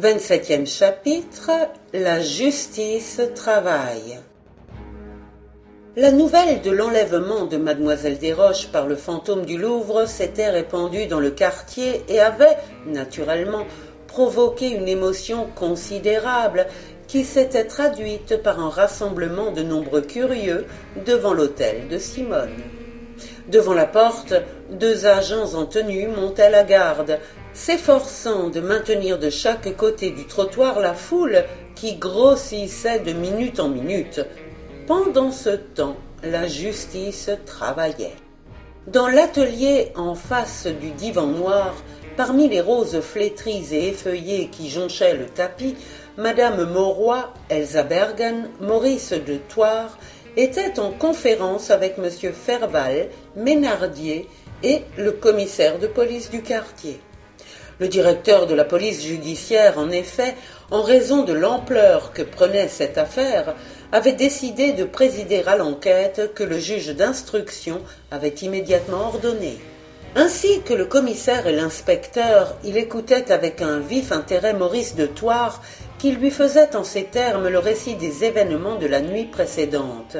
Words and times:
Vingt-septième 0.00 0.64
chapitre 0.64 1.50
La 1.92 2.20
justice 2.20 3.20
travaille. 3.34 4.20
La 5.96 6.12
nouvelle 6.12 6.62
de 6.62 6.70
l'enlèvement 6.70 7.46
de 7.46 7.56
mademoiselle 7.56 8.16
Desroches 8.16 8.68
par 8.68 8.86
le 8.86 8.94
fantôme 8.94 9.44
du 9.44 9.58
Louvre 9.58 10.06
s'était 10.06 10.50
répandue 10.50 11.06
dans 11.06 11.18
le 11.18 11.32
quartier 11.32 12.04
et 12.08 12.20
avait, 12.20 12.58
naturellement, 12.86 13.66
provoqué 14.06 14.68
une 14.68 14.86
émotion 14.86 15.48
considérable 15.56 16.68
qui 17.08 17.24
s'était 17.24 17.66
traduite 17.66 18.40
par 18.40 18.60
un 18.60 18.70
rassemblement 18.70 19.50
de 19.50 19.64
nombreux 19.64 20.02
curieux 20.02 20.66
devant 21.06 21.32
l'hôtel 21.32 21.88
de 21.88 21.98
Simone. 21.98 22.62
Devant 23.48 23.74
la 23.74 23.86
porte, 23.86 24.34
deux 24.70 25.06
agents 25.06 25.54
en 25.54 25.66
tenue 25.66 26.06
montaient 26.06 26.50
la 26.50 26.62
garde, 26.62 27.18
s'efforçant 27.58 28.50
de 28.50 28.60
maintenir 28.60 29.18
de 29.18 29.30
chaque 29.30 29.76
côté 29.76 30.10
du 30.10 30.26
trottoir 30.26 30.78
la 30.78 30.94
foule 30.94 31.44
qui 31.74 31.96
grossissait 31.96 33.00
de 33.00 33.12
minute 33.12 33.58
en 33.58 33.68
minute. 33.68 34.20
Pendant 34.86 35.32
ce 35.32 35.50
temps, 35.50 35.96
la 36.22 36.46
justice 36.46 37.30
travaillait. 37.46 38.14
Dans 38.86 39.08
l'atelier 39.08 39.92
en 39.96 40.14
face 40.14 40.68
du 40.68 40.92
divan 40.92 41.26
noir, 41.26 41.74
parmi 42.16 42.48
les 42.48 42.60
roses 42.60 43.00
flétries 43.00 43.66
et 43.72 43.88
effeuillées 43.88 44.48
qui 44.50 44.70
jonchaient 44.70 45.16
le 45.16 45.26
tapis, 45.26 45.74
Madame 46.16 46.64
Mauroy, 46.72 47.32
Elsa 47.48 47.82
Bergen, 47.82 48.50
Maurice 48.60 49.12
de 49.12 49.36
Thouars 49.48 49.98
étaient 50.36 50.78
en 50.78 50.92
conférence 50.92 51.72
avec 51.72 51.96
M. 51.98 52.08
Ferval, 52.32 53.08
Ménardier 53.34 54.28
et 54.62 54.82
le 54.96 55.10
commissaire 55.10 55.80
de 55.80 55.88
police 55.88 56.30
du 56.30 56.40
quartier. 56.42 57.00
Le 57.80 57.88
directeur 57.88 58.46
de 58.46 58.54
la 58.54 58.64
police 58.64 59.04
judiciaire, 59.04 59.78
en 59.78 59.90
effet, 59.90 60.34
en 60.70 60.82
raison 60.82 61.22
de 61.22 61.32
l'ampleur 61.32 62.12
que 62.12 62.22
prenait 62.22 62.68
cette 62.68 62.98
affaire, 62.98 63.54
avait 63.92 64.12
décidé 64.12 64.72
de 64.72 64.84
présider 64.84 65.44
à 65.46 65.56
l'enquête 65.56 66.32
que 66.34 66.42
le 66.42 66.58
juge 66.58 66.88
d'instruction 66.88 67.80
avait 68.10 68.28
immédiatement 68.28 69.06
ordonnée. 69.06 69.58
Ainsi 70.16 70.62
que 70.62 70.74
le 70.74 70.86
commissaire 70.86 71.46
et 71.46 71.52
l'inspecteur, 71.52 72.56
il 72.64 72.76
écoutait 72.76 73.30
avec 73.30 73.62
un 73.62 73.78
vif 73.78 74.10
intérêt 74.10 74.54
Maurice 74.54 74.96
de 74.96 75.06
Thouars, 75.06 75.62
qui 75.98 76.10
lui 76.12 76.30
faisait 76.30 76.74
en 76.74 76.82
ces 76.82 77.04
termes 77.04 77.48
le 77.48 77.58
récit 77.58 77.94
des 77.94 78.24
événements 78.24 78.76
de 78.76 78.86
la 78.86 79.00
nuit 79.00 79.26
précédente. 79.26 80.16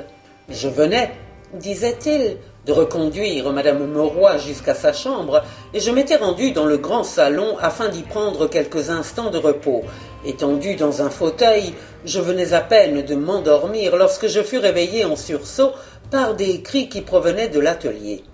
Je 0.48 0.68
venais, 0.68 1.10
disait-il, 1.54 2.36
de 2.66 2.72
reconduire 2.72 3.50
madame 3.52 3.86
Mauroy 3.86 4.38
jusqu'à 4.38 4.74
sa 4.74 4.92
chambre, 4.92 5.42
et 5.72 5.80
je 5.80 5.90
m'étais 5.90 6.16
rendu 6.16 6.52
dans 6.52 6.66
le 6.66 6.76
grand 6.76 7.04
salon 7.04 7.56
afin 7.60 7.88
d'y 7.88 8.02
prendre 8.02 8.48
quelques 8.48 8.90
instants 8.90 9.30
de 9.30 9.38
repos. 9.38 9.84
Étendu 10.26 10.76
dans 10.76 11.02
un 11.02 11.10
fauteuil, 11.10 11.72
je 12.04 12.20
venais 12.20 12.52
à 12.52 12.60
peine 12.60 13.02
de 13.02 13.14
m'endormir 13.14 13.96
lorsque 13.96 14.26
je 14.26 14.42
fus 14.42 14.58
réveillé 14.58 15.04
en 15.04 15.16
sursaut 15.16 15.72
par 16.10 16.34
des 16.34 16.60
cris 16.62 16.88
qui 16.88 17.00
provenaient 17.00 17.48
de 17.48 17.60
l'atelier. 17.60 18.24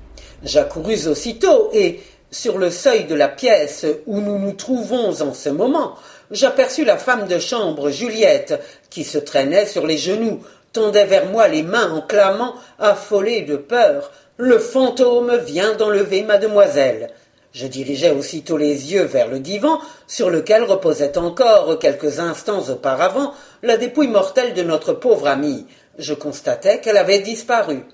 J'accourus 0.42 1.06
aussitôt 1.06 1.70
et, 1.72 2.00
sur 2.30 2.58
le 2.58 2.70
seuil 2.70 3.04
de 3.04 3.14
la 3.14 3.28
pièce 3.28 3.86
où 4.06 4.20
nous 4.20 4.38
nous 4.38 4.52
trouvons 4.52 5.20
en 5.22 5.32
ce 5.32 5.48
moment, 5.50 5.94
j'aperçus 6.30 6.84
la 6.84 6.96
femme 6.98 7.28
de 7.28 7.38
chambre, 7.38 7.90
Juliette, 7.90 8.60
qui 8.90 9.04
se 9.04 9.18
traînait 9.18 9.66
sur 9.66 9.86
les 9.86 9.98
genoux, 9.98 10.40
tendait 10.74 11.06
vers 11.06 11.26
moi 11.26 11.48
les 11.48 11.62
mains 11.62 11.90
en 11.90 12.02
clamant, 12.02 12.54
affolée 12.78 13.42
de 13.42 13.56
peur, 13.56 14.10
le 14.36 14.58
fantôme 14.58 15.34
vient 15.36 15.74
d'enlever 15.74 16.22
mademoiselle. 16.22 17.10
Je 17.52 17.68
dirigeai 17.68 18.10
aussitôt 18.10 18.56
les 18.56 18.92
yeux 18.92 19.04
vers 19.04 19.28
le 19.28 19.38
divan, 19.38 19.78
sur 20.08 20.28
lequel 20.28 20.64
reposait 20.64 21.16
encore, 21.16 21.78
quelques 21.78 22.18
instants 22.18 22.68
auparavant, 22.68 23.32
la 23.62 23.76
dépouille 23.76 24.08
mortelle 24.08 24.54
de 24.54 24.62
notre 24.62 24.92
pauvre 24.92 25.28
amie. 25.28 25.64
Je 25.96 26.14
constatai 26.14 26.80
qu'elle 26.80 26.96
avait 26.96 27.20
disparu. 27.20 27.84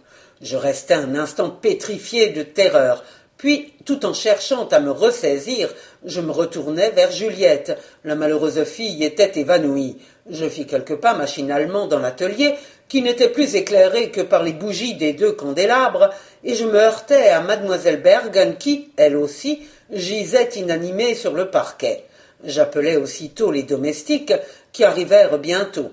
Je 0.41 0.57
restai 0.57 0.95
un 0.95 1.15
instant 1.15 1.51
pétrifié 1.51 2.31
de 2.31 2.43
terreur, 2.43 3.05
puis, 3.41 3.73
tout 3.87 4.05
en 4.05 4.13
cherchant 4.13 4.69
à 4.69 4.81
me 4.81 4.91
ressaisir, 4.91 5.73
je 6.05 6.21
me 6.21 6.31
retournai 6.31 6.91
vers 6.91 7.11
Juliette. 7.11 7.79
La 8.05 8.15
malheureuse 8.15 8.65
fille 8.65 9.03
était 9.03 9.41
évanouie. 9.41 9.97
Je 10.29 10.47
fis 10.47 10.67
quelques 10.67 10.97
pas 10.97 11.15
machinalement 11.15 11.87
dans 11.87 12.01
l'atelier, 12.01 12.53
qui 12.87 13.01
n'était 13.01 13.31
plus 13.31 13.55
éclairé 13.55 14.11
que 14.11 14.21
par 14.21 14.43
les 14.43 14.53
bougies 14.53 14.93
des 14.93 15.15
deux 15.15 15.33
candélabres, 15.33 16.11
et 16.45 16.55
je 16.55 16.67
me 16.67 16.75
heurtai 16.75 17.31
à 17.31 17.41
mademoiselle 17.41 18.03
Bergen 18.03 18.59
qui, 18.59 18.91
elle 18.99 19.17
aussi, 19.17 19.63
gisait 19.91 20.51
inanimée 20.57 21.15
sur 21.15 21.33
le 21.33 21.49
parquet. 21.49 22.05
J'appelai 22.45 22.99
aussitôt 22.99 23.51
les 23.51 23.63
domestiques, 23.63 24.35
qui 24.71 24.85
arrivèrent 24.85 25.39
bientôt. 25.39 25.89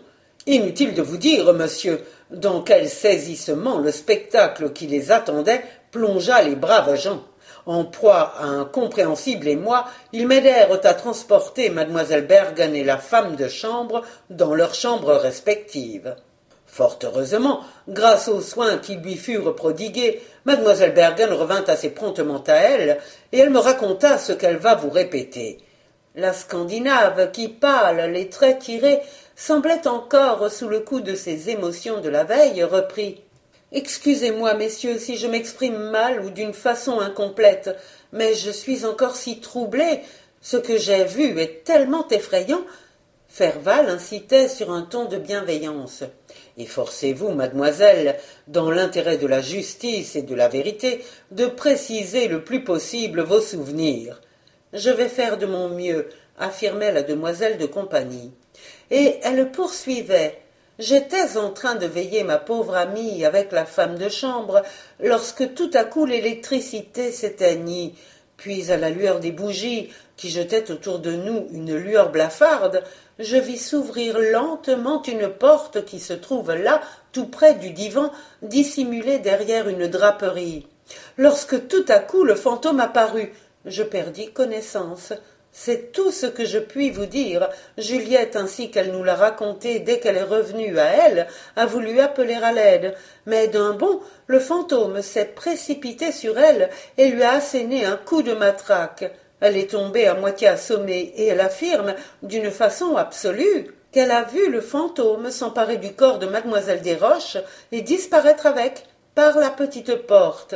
Inutile 0.48 0.94
de 0.94 1.02
vous 1.02 1.16
dire, 1.16 1.54
monsieur, 1.54 2.02
dans 2.30 2.60
quel 2.60 2.90
saisissement 2.90 3.80
le 3.80 3.94
spectacle 3.94 4.74
qui 4.74 4.86
les 4.88 5.14
attendait 5.14 5.64
plongea 5.92 6.42
les 6.42 6.58
braves 6.58 7.00
gens. 7.00 7.24
En 7.68 7.84
proie 7.84 8.34
à 8.40 8.46
un 8.46 8.64
compréhensible 8.64 9.46
émoi, 9.46 9.86
ils 10.14 10.26
m'aidèrent 10.26 10.80
à 10.86 10.94
transporter 10.94 11.70
mademoiselle 11.70 12.26
Bergen 12.26 12.74
et 12.74 12.86
la 12.86 12.98
femme 12.98 13.36
de 13.36 13.50
chambre 13.50 14.04
dans 14.30 14.56
leurs 14.56 14.74
chambres 14.74 15.14
respectives. 15.14 16.16
Fort 16.66 16.98
heureusement, 17.04 17.60
grâce 17.90 18.30
aux 18.30 18.40
soins 18.40 18.78
qui 18.78 18.96
lui 18.96 19.18
furent 19.18 19.54
prodigués, 19.54 20.22
mademoiselle 20.46 20.94
Bergen 20.94 21.34
revint 21.34 21.66
assez 21.68 21.90
promptement 21.90 22.42
à 22.48 22.54
elle, 22.54 23.00
et 23.34 23.40
elle 23.40 23.50
me 23.50 23.60
raconta 23.60 24.18
ce 24.18 24.32
qu'elle 24.32 24.58
va 24.58 24.76
vous 24.76 24.90
répéter. 24.90 25.58
La 26.16 26.32
Scandinave, 26.32 27.32
qui, 27.32 27.50
pâle, 27.50 28.14
les 28.14 28.30
traits 28.30 28.60
tirés, 28.60 29.02
semblait 29.36 29.88
encore 29.88 30.50
sous 30.50 30.70
le 30.70 30.80
coup 30.80 31.02
de 31.02 31.16
ses 31.16 31.50
émotions 31.50 32.00
de 32.00 32.10
la 32.10 32.24
veille, 32.24 32.64
reprit. 32.64 33.24
Excusez-moi, 33.72 34.54
messieurs, 34.54 34.98
si 34.98 35.18
je 35.18 35.28
m'exprime 35.28 35.78
mal 35.90 36.22
ou 36.22 36.30
d'une 36.30 36.54
façon 36.54 37.00
incomplète, 37.00 37.76
mais 38.14 38.34
je 38.34 38.50
suis 38.50 38.86
encore 38.86 39.16
si 39.16 39.42
troublée. 39.42 40.02
Ce 40.42 40.56
que 40.56 40.78
j'ai 40.78 41.04
vu 41.04 41.40
est 41.40 41.64
tellement 41.66 42.08
effrayant 42.08 42.62
Ferval 43.30 43.90
incitait 43.90 44.48
sur 44.48 44.72
un 44.72 44.84
ton 44.84 45.06
de 45.06 45.18
bienveillance. 45.18 46.04
Efforcez-vous, 46.58 47.32
mademoiselle, 47.32 48.18
dans 48.48 48.72
l'intérêt 48.72 49.18
de 49.18 49.28
la 49.28 49.42
justice 49.42 50.16
et 50.16 50.22
de 50.22 50.34
la 50.34 50.48
vérité, 50.48 51.04
de 51.32 51.46
préciser 51.46 52.28
le 52.30 52.44
plus 52.44 52.64
possible 52.64 53.22
vos 53.22 53.42
souvenirs. 53.42 54.22
Je 54.74 54.90
vais 54.90 55.10
faire 55.10 55.38
de 55.38 55.46
mon 55.46 55.70
mieux, 55.70 56.10
affirmait 56.40 56.92
la 56.92 57.04
demoiselle 57.04 57.58
de 57.58 57.66
compagnie. 57.66 58.32
Et 58.90 59.20
elle 59.24 59.52
poursuivait. 59.52 60.42
J'étais 60.80 61.38
en 61.38 61.50
train 61.50 61.76
de 61.76 61.88
veiller 61.88 62.24
ma 62.24 62.38
pauvre 62.38 62.76
amie 62.76 63.26
avec 63.26 63.52
la 63.52 63.66
femme 63.66 63.98
de 63.98 64.10
chambre, 64.10 64.62
lorsque 65.00 65.56
tout 65.56 65.72
à 65.74 65.84
coup 65.84 66.06
l'électricité 66.06 67.12
s'éteignit. 67.12 67.96
Puis, 68.38 68.72
à 68.72 68.78
la 68.78 68.92
lueur 68.92 69.20
des 69.20 69.32
bougies, 69.32 69.90
qui 70.18 70.30
jetaient 70.30 70.72
autour 70.72 71.00
de 71.00 71.12
nous 71.12 71.48
une 71.52 71.76
lueur 71.76 72.12
blafarde, 72.12 72.84
je 73.18 73.38
vis 73.38 73.58
s'ouvrir 73.58 74.20
lentement 74.20 75.02
une 75.04 75.30
porte 75.30 75.86
qui 75.86 76.00
se 76.00 76.14
trouve 76.14 76.54
là, 76.54 76.82
tout 77.12 77.28
près 77.28 77.56
du 77.56 77.72
divan, 77.72 78.12
dissimulée 78.44 79.18
derrière 79.18 79.70
une 79.70 79.88
draperie. 79.88 80.68
Lorsque 81.18 81.68
tout 81.68 81.86
à 81.88 82.00
coup 82.00 82.24
le 82.24 82.36
fantôme 82.36 82.80
apparut, 82.80 83.34
je 83.66 83.84
perdis 83.84 84.32
connaissance. 84.32 85.14
C'est 85.52 85.92
tout 85.92 86.12
ce 86.12 86.28
que 86.28 86.46
je 86.46 86.60
puis 86.60 86.92
vous 86.92 87.08
dire. 87.08 87.50
Juliette, 87.78 88.36
ainsi 88.36 88.70
qu'elle 88.70 88.92
nous 88.92 89.04
l'a 89.04 89.16
raconté 89.16 89.80
dès 89.80 90.00
qu'elle 90.00 90.18
est 90.18 90.24
revenue 90.24 90.78
à 90.78 90.86
elle, 90.86 91.28
a 91.56 91.66
voulu 91.66 92.00
appeler 92.00 92.36
à 92.36 92.52
l'aide. 92.52 92.96
Mais 93.26 93.48
d'un 93.48 93.74
bond, 93.74 94.00
le 94.28 94.40
fantôme 94.40 95.02
s'est 95.02 95.26
précipité 95.26 96.12
sur 96.12 96.38
elle 96.38 96.70
et 96.98 97.10
lui 97.10 97.24
a 97.24 97.34
asséné 97.34 97.86
un 97.86 97.98
coup 97.98 98.22
de 98.22 98.34
matraque. 98.34 99.12
Elle 99.40 99.58
est 99.58 99.72
tombée 99.72 100.08
à 100.08 100.16
moitié 100.16 100.48
assommée 100.48 101.14
et 101.16 101.28
elle 101.28 101.42
affirme, 101.42 101.96
d'une 102.24 102.52
façon 102.52 102.96
absolue, 102.96 103.68
qu'elle 103.92 104.12
a 104.12 104.24
vu 104.24 104.50
le 104.50 104.62
fantôme 104.62 105.32
s'emparer 105.32 105.78
du 105.78 105.94
corps 105.94 106.20
de 106.20 106.28
mademoiselle 106.28 106.82
Desroches 106.82 107.38
et 107.72 107.82
disparaître 107.82 108.46
avec, 108.46 108.84
par 109.16 109.38
la 109.40 109.50
petite 109.50 109.96
porte. 110.08 110.56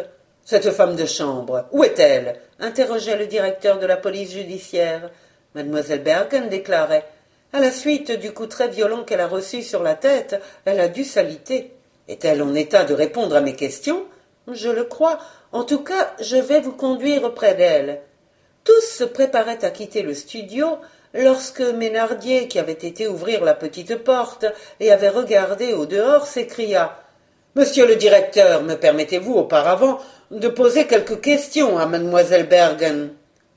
Cette 0.52 0.72
femme 0.72 0.98
de 0.98 1.06
chambre, 1.06 1.64
où 1.72 1.86
est-elle? 1.86 2.36
interrogeait 2.60 3.16
le 3.16 3.26
directeur 3.26 3.80
de 3.80 3.86
la 3.86 3.96
police 3.96 4.34
judiciaire. 4.34 5.10
Mademoiselle 5.56 6.04
Bergen 6.04 6.50
déclarait. 6.50 7.06
À 7.54 7.62
la 7.62 7.72
suite 7.72 8.12
du 8.12 8.34
coup 8.34 8.48
très 8.48 8.68
violent 8.68 9.06
qu'elle 9.06 9.22
a 9.22 9.30
reçu 9.30 9.62
sur 9.62 9.82
la 9.82 9.96
tête, 9.96 10.42
elle 10.66 10.82
a 10.82 10.90
dû 10.90 11.06
s'aliter. 11.06 11.72
Est-elle 12.10 12.44
en 12.44 12.54
état 12.54 12.84
de 12.84 12.94
répondre 12.94 13.34
à 13.34 13.40
mes 13.40 13.56
questions? 13.56 14.04
Je 14.52 14.68
le 14.68 14.84
crois. 14.84 15.20
En 15.54 15.64
tout 15.64 15.86
cas, 15.86 16.12
je 16.20 16.36
vais 16.36 16.60
vous 16.60 16.74
conduire 16.74 17.34
près 17.34 17.56
d'elle. 17.56 18.02
Tous 18.66 18.82
se 18.82 19.06
préparaient 19.06 19.64
à 19.64 19.70
quitter 19.70 20.02
le 20.02 20.14
studio 20.14 20.80
lorsque 21.14 21.62
Ménardier, 21.62 22.50
qui 22.50 22.60
avait 22.60 22.74
été 22.74 23.08
ouvrir 23.08 23.46
la 23.46 23.54
petite 23.54 24.04
porte 24.04 24.46
et 24.82 24.92
avait 24.92 25.08
regardé 25.08 25.72
au 25.72 25.86
dehors, 25.86 26.28
s'écria 26.28 26.98
Monsieur 27.56 27.88
le 27.88 27.96
directeur, 27.96 28.64
me 28.64 28.76
permettez-vous 28.76 29.34
auparavant 29.34 30.00
de 30.32 30.48
poser 30.48 30.88
quelques 30.88 31.20
questions 31.20 31.78
à 31.78 31.86
mademoiselle 31.86 32.48
Bergen 32.48 33.10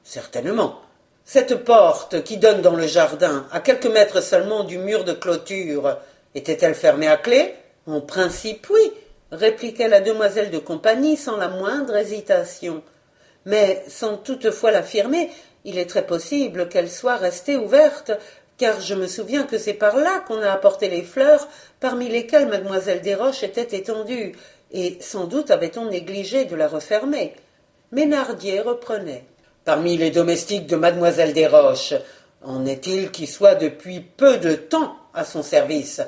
Certainement. 0.02 0.80
Cette 1.24 1.64
porte 1.64 2.24
qui 2.24 2.36
donne 2.36 2.62
dans 2.62 2.74
le 2.74 2.86
jardin, 2.86 3.46
à 3.52 3.60
quelques 3.60 3.86
mètres 3.86 4.20
seulement 4.20 4.64
du 4.64 4.78
mur 4.78 5.04
de 5.04 5.12
clôture, 5.12 5.96
était-elle 6.34 6.74
fermée 6.74 7.06
à 7.06 7.16
clé? 7.16 7.54
En 7.86 8.00
principe, 8.00 8.68
oui, 8.70 8.92
répliqua 9.30 9.86
la 9.86 10.00
demoiselle 10.00 10.50
de 10.50 10.58
compagnie 10.58 11.16
sans 11.16 11.36
la 11.36 11.48
moindre 11.48 11.96
hésitation. 11.96 12.82
Mais 13.46 13.84
sans 13.88 14.16
toutefois 14.16 14.72
l'affirmer, 14.72 15.30
il 15.64 15.78
est 15.78 15.88
très 15.88 16.04
possible 16.04 16.68
qu'elle 16.68 16.90
soit 16.90 17.16
restée 17.16 17.56
ouverte, 17.56 18.10
car 18.58 18.80
je 18.80 18.94
me 18.94 19.06
souviens 19.06 19.44
que 19.44 19.58
c'est 19.58 19.74
par 19.74 19.96
là 19.96 20.22
qu'on 20.26 20.42
a 20.42 20.50
apporté 20.50 20.88
les 20.88 21.02
fleurs 21.02 21.48
parmi 21.80 22.08
lesquelles 22.08 22.48
mademoiselle 22.48 23.00
Desroches 23.00 23.42
était 23.42 23.76
étendue, 23.76 24.34
et 24.72 24.98
sans 25.00 25.24
doute 25.24 25.50
avait-on 25.50 25.86
négligé 25.86 26.44
de 26.44 26.56
la 26.56 26.68
refermer. 26.68 27.34
Ménardier 27.92 28.60
reprenait. 28.60 29.24
Parmi 29.64 29.96
les 29.96 30.10
domestiques 30.10 30.66
de 30.66 30.76
mademoiselle 30.76 31.32
Desroches, 31.32 31.94
en 32.42 32.66
est-il 32.66 33.10
qui 33.10 33.26
soit 33.26 33.54
depuis 33.54 34.00
peu 34.00 34.36
de 34.36 34.54
temps 34.54 34.96
à 35.14 35.24
son 35.24 35.42
service? 35.42 36.02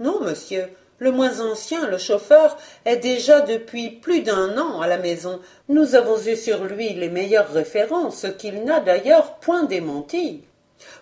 Non, 0.00 0.20
monsieur. 0.20 0.68
Le 1.00 1.12
moins 1.12 1.40
ancien, 1.40 1.86
le 1.86 1.98
chauffeur, 1.98 2.56
est 2.84 2.96
déjà 2.96 3.40
depuis 3.40 3.90
plus 3.90 4.22
d'un 4.22 4.58
an 4.58 4.80
à 4.80 4.88
la 4.88 4.98
maison. 4.98 5.38
Nous 5.68 5.94
avons 5.94 6.20
eu 6.20 6.34
sur 6.34 6.64
lui 6.64 6.92
les 6.94 7.08
meilleures 7.08 7.52
références, 7.52 8.26
qu'il 8.36 8.64
n'a 8.64 8.80
d'ailleurs 8.80 9.36
point 9.36 9.62
démenties. 9.62 10.42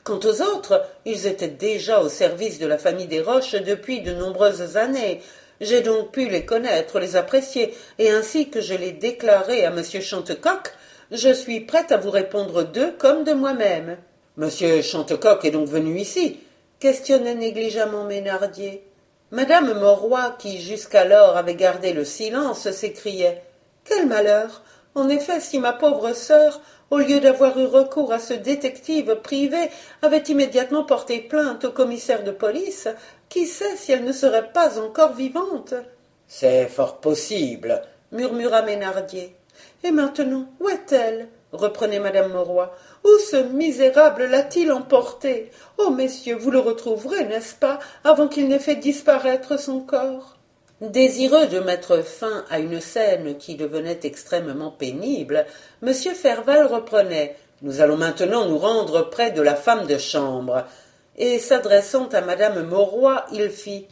Quant 0.05 0.21
aux 0.23 0.43
autres, 0.43 0.85
ils 1.07 1.27
étaient 1.27 1.49
déjà 1.49 2.01
au 2.01 2.11
service 2.11 2.59
de 2.59 2.67
la 2.67 2.77
famille 2.77 3.07
Desroches 3.07 3.55
depuis 3.55 4.03
de 4.03 4.13
nombreuses 4.13 4.77
années. 4.77 5.23
J'ai 5.61 5.81
donc 5.81 6.13
pu 6.13 6.29
les 6.29 6.45
connaître, 6.45 6.99
les 6.99 7.17
apprécier, 7.17 7.75
et 7.99 8.11
ainsi 8.11 8.51
que 8.51 8.61
je 8.61 8.75
l'ai 8.75 8.93
déclaré 8.93 9.65
à 9.65 9.69
M. 9.69 9.83
Chantecoq, 9.83 10.73
je 11.11 11.33
suis 11.33 11.61
prête 11.61 11.93
à 11.93 11.97
vous 11.97 12.11
répondre 12.11 12.65
d'eux 12.65 12.93
comme 12.99 13.25
de 13.25 13.33
moi-même. 13.33 13.97
Monsieur 14.37 14.83
Chantecoq 14.83 15.45
est 15.45 15.51
donc 15.51 15.69
venu 15.69 15.99
ici 15.99 16.41
questionnait 16.79 17.35
négligemment 17.35 18.05
Ménardier. 18.05 18.85
Madame 19.31 19.79
Mauroy, 19.79 20.37
qui 20.39 20.61
jusqu'alors 20.61 21.37
avait 21.37 21.55
gardé 21.55 21.93
le 21.93 22.05
silence, 22.05 22.71
s'écriait. 22.71 23.43
Quel 23.85 24.07
malheur. 24.07 24.63
En 24.95 25.09
effet, 25.09 25.41
si 25.41 25.59
ma 25.59 25.73
pauvre 25.73 26.13
sœur, 26.13 26.61
au 26.91 26.99
lieu 26.99 27.19
d'avoir 27.19 27.59
eu 27.59 27.67
recours 27.67 28.13
à 28.13 28.19
ce 28.19 28.35
détective 28.35 29.17
privé, 29.23 29.71
avait 30.03 30.23
immédiatement 30.23 30.85
porté 30.85 31.21
plainte 31.21 31.65
au 31.65 31.71
commissaire 31.71 32.23
de 32.23 32.31
police, 32.31 32.89
qui 33.29 33.47
sait 33.47 33.77
si 33.77 33.93
elle 33.93 34.05
ne 34.05 34.13
serait 34.13 34.53
pas 34.53 34.79
encore 34.79 35.15
vivante? 35.15 35.75
C'est 36.29 36.67
fort 36.67 36.99
possible, 36.99 37.83
murmura 38.13 38.63
Ménardier. 38.63 39.35
Et 39.85 39.91
maintenant, 39.91 40.47
où 40.61 40.69
est-elle 40.69 41.29
reprenait 41.53 41.99
madame 41.99 42.33
Mauroy. 42.33 42.73
Où 43.05 43.19
ce 43.31 43.37
misérable 43.37 44.25
l'a-t-il 44.25 44.73
emporté 44.73 45.51
Oh, 45.79 45.91
messieurs, 45.91 46.37
vous 46.37 46.51
le 46.51 46.59
retrouverez, 46.59 47.25
n'est-ce 47.25 47.55
pas, 47.55 47.79
avant 48.05 48.29
qu'il 48.29 48.49
n'ait 48.49 48.59
fait 48.59 48.77
disparaître 48.77 49.59
son 49.59 49.81
corps? 49.81 50.37
Désireux 50.81 51.47
de 51.47 51.61
mettre 51.61 52.03
fin 52.05 52.45
à 52.51 52.59
une 52.59 52.81
scène 52.81 53.39
qui 53.39 53.55
devenait 53.55 54.01
extrêmement 54.03 54.71
pénible, 54.71 55.47
M. 55.83 55.95
Ferval 55.95 56.67
reprenait. 56.67 57.37
Nous 57.63 57.81
allons 57.81 57.97
maintenant 57.97 58.47
nous 58.47 58.59
rendre 58.59 59.09
près 59.09 59.31
de 59.31 59.41
la 59.41 59.55
femme 59.55 59.87
de 59.87 59.97
chambre. 59.97 60.65
Et 61.17 61.39
s'adressant 61.39 62.09
à 62.09 62.21
madame 62.21 62.63
Mauroy, 62.63 63.25
il 63.33 63.49
fit. 63.51 63.87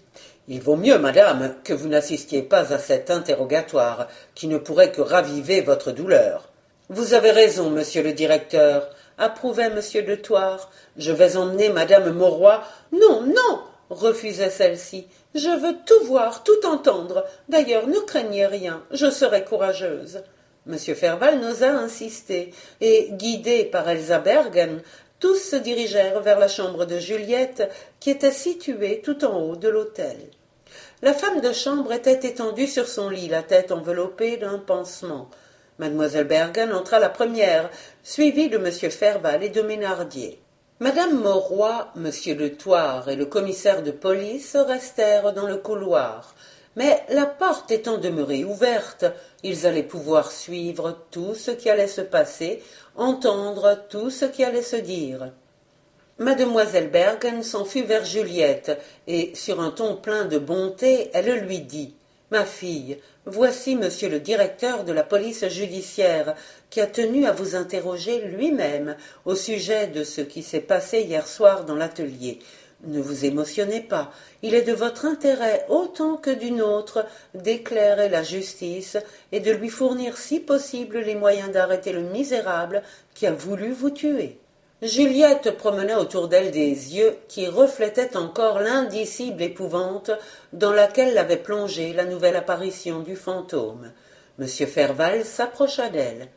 Il 0.46 0.60
vaut 0.60 0.76
mieux, 0.76 0.98
madame, 0.98 1.54
que 1.64 1.72
vous 1.72 1.88
n'assistiez 1.88 2.42
pas 2.42 2.72
à 2.74 2.78
cet 2.78 3.10
interrogatoire, 3.10 4.08
qui 4.34 4.46
ne 4.46 4.58
pourrait 4.58 4.92
que 4.92 5.00
raviver 5.00 5.62
votre 5.62 5.90
douleur. 5.90 6.50
Vous 6.90 7.14
avez 7.14 7.30
raison, 7.30 7.70
monsieur 7.70 8.02
le 8.02 8.12
directeur, 8.12 8.90
approuvait 9.16 9.70
monsieur 9.70 10.02
de 10.02 10.14
Thouars. 10.14 10.70
Je 10.98 11.12
vais 11.12 11.38
emmener 11.38 11.70
madame 11.70 12.12
Mauroy. 12.12 12.62
Non, 12.92 13.22
non, 13.22 13.60
refusait 13.88 14.50
celle-ci. 14.50 15.06
Je 15.34 15.48
veux 15.48 15.76
tout 15.86 16.04
voir, 16.04 16.44
tout 16.44 16.66
entendre. 16.66 17.24
D'ailleurs, 17.48 17.86
ne 17.86 17.98
craignez 18.00 18.46
rien, 18.46 18.82
je 18.90 19.10
serai 19.10 19.44
courageuse. 19.44 20.22
Monsieur 20.66 20.94
Ferval 20.94 21.40
n'osa 21.40 21.72
insister, 21.72 22.54
et, 22.80 23.08
guidés 23.12 23.64
par 23.64 23.86
Elsa 23.88 24.18
Bergen, 24.18 24.80
tous 25.24 25.36
se 25.36 25.56
dirigèrent 25.56 26.20
vers 26.20 26.38
la 26.38 26.48
chambre 26.48 26.84
de 26.84 26.98
Juliette, 26.98 27.70
qui 27.98 28.10
était 28.10 28.30
située 28.30 29.00
tout 29.02 29.24
en 29.24 29.40
haut 29.40 29.56
de 29.56 29.70
l'hôtel. 29.70 30.18
La 31.00 31.14
femme 31.14 31.40
de 31.40 31.50
chambre 31.50 31.94
était 31.94 32.28
étendue 32.28 32.66
sur 32.66 32.86
son 32.86 33.08
lit, 33.08 33.28
la 33.28 33.42
tête 33.42 33.72
enveloppée 33.72 34.36
d'un 34.36 34.58
pansement. 34.58 35.30
Mademoiselle 35.78 36.26
Bergen 36.26 36.74
entra 36.74 36.98
la 36.98 37.08
première, 37.08 37.70
suivie 38.02 38.50
de 38.50 38.58
Monsieur 38.58 38.90
Ferval 38.90 39.42
et 39.42 39.48
de 39.48 39.62
Ménardier. 39.62 40.42
Madame 40.78 41.18
Mauroy, 41.18 41.88
Monsieur 41.94 42.34
de 42.34 42.48
Thouars 42.48 43.08
et 43.08 43.16
le 43.16 43.24
commissaire 43.24 43.82
de 43.82 43.92
police 43.92 44.56
restèrent 44.56 45.32
dans 45.32 45.46
le 45.46 45.56
couloir, 45.56 46.34
mais 46.76 47.02
la 47.08 47.24
porte 47.24 47.70
étant 47.70 47.98
demeurée 47.98 48.44
ouverte, 48.44 49.06
ils 49.42 49.66
allaient 49.66 49.84
pouvoir 49.84 50.32
suivre 50.32 50.98
tout 51.10 51.34
ce 51.34 51.52
qui 51.52 51.70
allait 51.70 51.86
se 51.86 52.00
passer, 52.00 52.62
entendre 52.96 53.84
tout 53.88 54.10
ce 54.10 54.24
qui 54.24 54.44
allait 54.44 54.62
se 54.62 54.76
dire. 54.76 55.32
Mademoiselle 56.18 56.90
Bergen 56.90 57.42
s'en 57.42 57.64
fut 57.64 57.82
vers 57.82 58.04
Juliette, 58.04 58.78
et 59.08 59.34
sur 59.34 59.60
un 59.60 59.70
ton 59.70 59.96
plein 59.96 60.26
de 60.26 60.38
bonté, 60.38 61.10
elle 61.12 61.40
lui 61.40 61.58
dit 61.60 61.94
Ma 62.30 62.44
fille, 62.44 62.98
voici 63.26 63.74
monsieur 63.74 64.08
le 64.08 64.20
directeur 64.20 64.84
de 64.84 64.92
la 64.92 65.02
police 65.02 65.46
judiciaire, 65.48 66.36
qui 66.70 66.80
a 66.80 66.86
tenu 66.86 67.26
à 67.26 67.32
vous 67.32 67.56
interroger 67.56 68.20
lui-même 68.22 68.96
au 69.24 69.34
sujet 69.34 69.88
de 69.88 70.04
ce 70.04 70.20
qui 70.20 70.42
s'est 70.42 70.60
passé 70.60 71.00
hier 71.00 71.26
soir 71.26 71.64
dans 71.64 71.74
l'atelier. 71.74 72.38
Ne 72.86 73.00
vous 73.00 73.24
émotionnez 73.24 73.80
pas, 73.80 74.12
il 74.42 74.54
est 74.54 74.62
de 74.62 74.72
votre 74.72 75.06
intérêt 75.06 75.64
autant 75.68 76.16
que 76.16 76.30
du 76.30 76.50
nôtre 76.50 77.06
d'éclairer 77.34 78.08
la 78.08 78.22
justice 78.22 78.98
et 79.32 79.40
de 79.40 79.50
lui 79.50 79.70
fournir 79.70 80.18
si 80.18 80.40
possible 80.40 80.98
les 80.98 81.14
moyens 81.14 81.50
d'arrêter 81.50 81.92
le 81.92 82.02
misérable 82.02 82.82
qui 83.14 83.26
a 83.26 83.32
voulu 83.32 83.72
vous 83.72 83.90
tuer. 83.90 84.38
Juliette 84.82 85.56
promenait 85.56 85.94
autour 85.94 86.28
d'elle 86.28 86.50
des 86.50 86.68
yeux 86.68 87.16
qui 87.28 87.46
reflétaient 87.46 88.18
encore 88.18 88.60
l'indicible 88.60 89.40
épouvante 89.40 90.10
dans 90.52 90.72
laquelle 90.72 91.14
l'avait 91.14 91.38
plongée 91.38 91.94
la 91.94 92.04
nouvelle 92.04 92.36
apparition 92.36 93.00
du 93.00 93.16
fantôme. 93.16 93.92
Monsieur 94.38 94.66
Ferval 94.66 95.24
s'approcha 95.24 95.88
d'elle. 95.88 96.28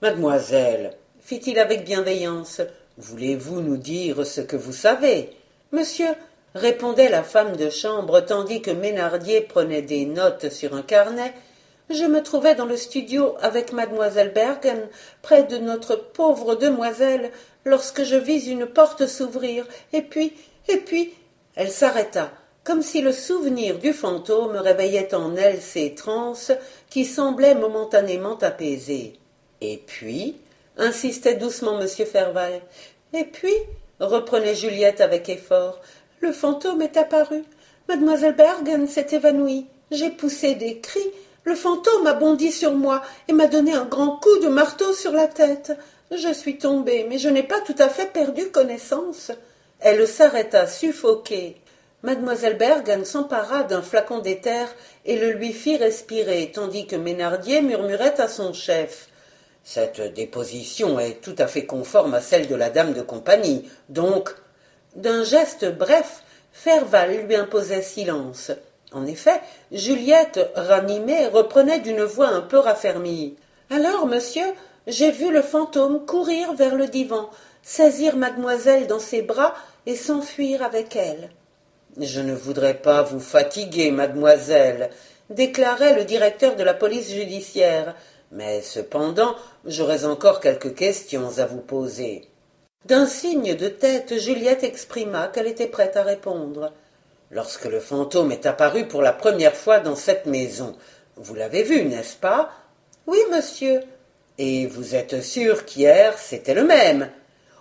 Mademoiselle, 0.00 0.92
fit-il 1.20 1.58
avec 1.58 1.84
bienveillance, 1.84 2.62
voulez-vous 2.96 3.60
nous 3.60 3.76
dire 3.76 4.24
ce 4.24 4.40
que 4.40 4.56
vous 4.56 4.72
savez? 4.72 5.30
Monsieur, 5.74 6.14
répondait 6.54 7.08
la 7.08 7.24
femme 7.24 7.56
de 7.56 7.68
chambre 7.68 8.20
tandis 8.20 8.62
que 8.62 8.70
Ménardier 8.70 9.40
prenait 9.40 9.82
des 9.82 10.06
notes 10.06 10.48
sur 10.50 10.72
un 10.76 10.82
carnet, 10.82 11.34
je 11.90 12.04
me 12.04 12.22
trouvais 12.22 12.54
dans 12.54 12.64
le 12.64 12.76
studio 12.76 13.34
avec 13.40 13.72
mademoiselle 13.72 14.32
Bergen, 14.32 14.88
près 15.20 15.42
de 15.42 15.58
notre 15.58 15.96
pauvre 15.96 16.54
demoiselle, 16.54 17.32
lorsque 17.64 18.04
je 18.04 18.14
vis 18.14 18.46
une 18.46 18.66
porte 18.66 19.08
s'ouvrir, 19.08 19.66
et 19.92 20.02
puis, 20.02 20.34
et 20.68 20.76
puis, 20.76 21.12
elle 21.56 21.72
s'arrêta, 21.72 22.30
comme 22.62 22.82
si 22.82 23.02
le 23.02 23.12
souvenir 23.12 23.80
du 23.80 23.92
fantôme 23.92 24.54
réveillait 24.54 25.12
en 25.12 25.34
elle 25.34 25.60
ces 25.60 25.96
transes 25.96 26.52
qui 26.88 27.04
semblaient 27.04 27.56
momentanément 27.56 28.38
apaisées. 28.38 29.14
Et 29.60 29.78
puis, 29.84 30.36
insistait 30.78 31.34
doucement 31.34 31.80
M. 31.80 31.88
Ferval. 31.88 32.60
Et 33.12 33.24
puis, 33.24 33.54
reprenait 34.00 34.54
Juliette 34.54 35.00
avec 35.00 35.28
effort, 35.28 35.80
le 36.20 36.32
fantôme 36.32 36.82
est 36.82 36.96
apparu. 36.96 37.44
Mademoiselle 37.88 38.34
Bergen 38.34 38.86
s'est 38.88 39.08
évanouie. 39.12 39.66
J'ai 39.90 40.10
poussé 40.10 40.54
des 40.54 40.78
cris, 40.78 41.10
le 41.44 41.54
fantôme 41.54 42.06
a 42.06 42.14
bondi 42.14 42.50
sur 42.50 42.72
moi 42.72 43.02
et 43.28 43.32
m'a 43.34 43.46
donné 43.46 43.74
un 43.74 43.84
grand 43.84 44.16
coup 44.16 44.38
de 44.38 44.48
marteau 44.48 44.94
sur 44.94 45.12
la 45.12 45.28
tête. 45.28 45.72
Je 46.10 46.32
suis 46.32 46.56
tombée, 46.56 47.06
mais 47.08 47.18
je 47.18 47.28
n'ai 47.28 47.42
pas 47.42 47.60
tout 47.60 47.74
à 47.78 47.88
fait 47.88 48.10
perdu 48.12 48.50
connaissance. 48.50 49.30
Elle 49.80 50.08
s'arrêta 50.08 50.66
suffoquée. 50.66 51.56
Mademoiselle 52.02 52.56
Bergen 52.56 53.04
s'empara 53.04 53.62
d'un 53.64 53.82
flacon 53.82 54.18
d'éther 54.18 54.66
et 55.04 55.16
le 55.18 55.32
lui 55.32 55.52
fit 55.52 55.76
respirer, 55.76 56.50
tandis 56.54 56.86
que 56.86 56.96
Ménardier 56.96 57.60
murmurait 57.60 58.20
à 58.20 58.28
son 58.28 58.52
chef. 58.52 59.08
Cette 59.64 60.12
déposition 60.14 61.00
est 61.00 61.22
tout 61.22 61.34
à 61.38 61.46
fait 61.46 61.64
conforme 61.64 62.12
à 62.14 62.20
celle 62.20 62.46
de 62.46 62.54
la 62.54 62.70
dame 62.70 62.92
de 62.92 63.00
compagnie, 63.00 63.68
donc. 63.88 64.30
D'un 64.94 65.24
geste 65.24 65.64
bref, 65.76 66.22
Ferval 66.52 67.26
lui 67.26 67.34
imposait 67.34 67.82
silence. 67.82 68.52
En 68.92 69.06
effet, 69.06 69.40
Juliette, 69.72 70.38
ranimée, 70.54 71.26
reprenait 71.26 71.80
d'une 71.80 72.04
voix 72.04 72.28
un 72.28 72.42
peu 72.42 72.58
raffermie. 72.58 73.34
Alors, 73.70 74.06
monsieur, 74.06 74.44
j'ai 74.86 75.10
vu 75.10 75.32
le 75.32 75.42
fantôme 75.42 76.06
courir 76.06 76.52
vers 76.52 76.76
le 76.76 76.86
divan, 76.86 77.30
saisir 77.62 78.16
mademoiselle 78.16 78.86
dans 78.86 79.00
ses 79.00 79.22
bras 79.22 79.54
et 79.86 79.96
s'enfuir 79.96 80.62
avec 80.62 80.94
elle. 80.94 81.30
Je 81.98 82.20
ne 82.20 82.34
voudrais 82.34 82.74
pas 82.74 83.02
vous 83.02 83.20
fatiguer, 83.20 83.90
mademoiselle, 83.90 84.90
déclarait 85.30 85.96
le 85.96 86.04
directeur 86.04 86.54
de 86.54 86.62
la 86.62 86.74
police 86.74 87.10
judiciaire, 87.10 87.96
mais 88.34 88.60
cependant 88.62 89.36
j'aurais 89.64 90.04
encore 90.04 90.40
quelques 90.40 90.74
questions 90.74 91.38
à 91.38 91.46
vous 91.46 91.60
poser. 91.60 92.28
D'un 92.84 93.06
signe 93.06 93.54
de 93.54 93.68
tête, 93.68 94.18
Juliette 94.18 94.64
exprima 94.64 95.28
qu'elle 95.28 95.46
était 95.46 95.68
prête 95.68 95.96
à 95.96 96.02
répondre. 96.02 96.72
Lorsque 97.30 97.64
le 97.64 97.80
fantôme 97.80 98.32
est 98.32 98.44
apparu 98.44 98.86
pour 98.86 99.00
la 99.00 99.12
première 99.12 99.54
fois 99.54 99.78
dans 99.78 99.96
cette 99.96 100.26
maison, 100.26 100.76
vous 101.16 101.34
l'avez 101.34 101.62
vu, 101.62 101.84
n'est-ce 101.84 102.16
pas? 102.16 102.50
Oui, 103.06 103.18
monsieur. 103.30 103.80
Et 104.36 104.66
vous 104.66 104.94
êtes 104.94 105.22
sûr 105.22 105.64
qu'hier 105.64 106.18
c'était 106.18 106.54
le 106.54 106.64
même? 106.64 107.08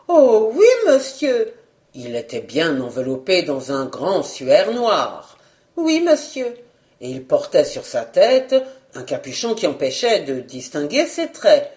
Oh 0.08 0.52
oui, 0.54 0.68
monsieur. 0.88 1.54
Il 1.94 2.16
était 2.16 2.42
bien 2.42 2.82
enveloppé 2.82 3.44
dans 3.44 3.72
un 3.72 3.86
grand 3.86 4.24
suaire 4.24 4.74
noir. 4.74 5.38
Oui, 5.78 6.02
monsieur. 6.02 6.56
Et 7.00 7.10
il 7.10 7.24
portait 7.24 7.66
sur 7.66 7.86
sa 7.86 8.04
tête 8.04 8.56
un 8.96 9.04
capuchon 9.04 9.56
qui 9.56 9.68
empêchait 9.68 10.22
de 10.22 10.40
distinguer 10.40 11.06
ses 11.06 11.32
traits. 11.32 11.72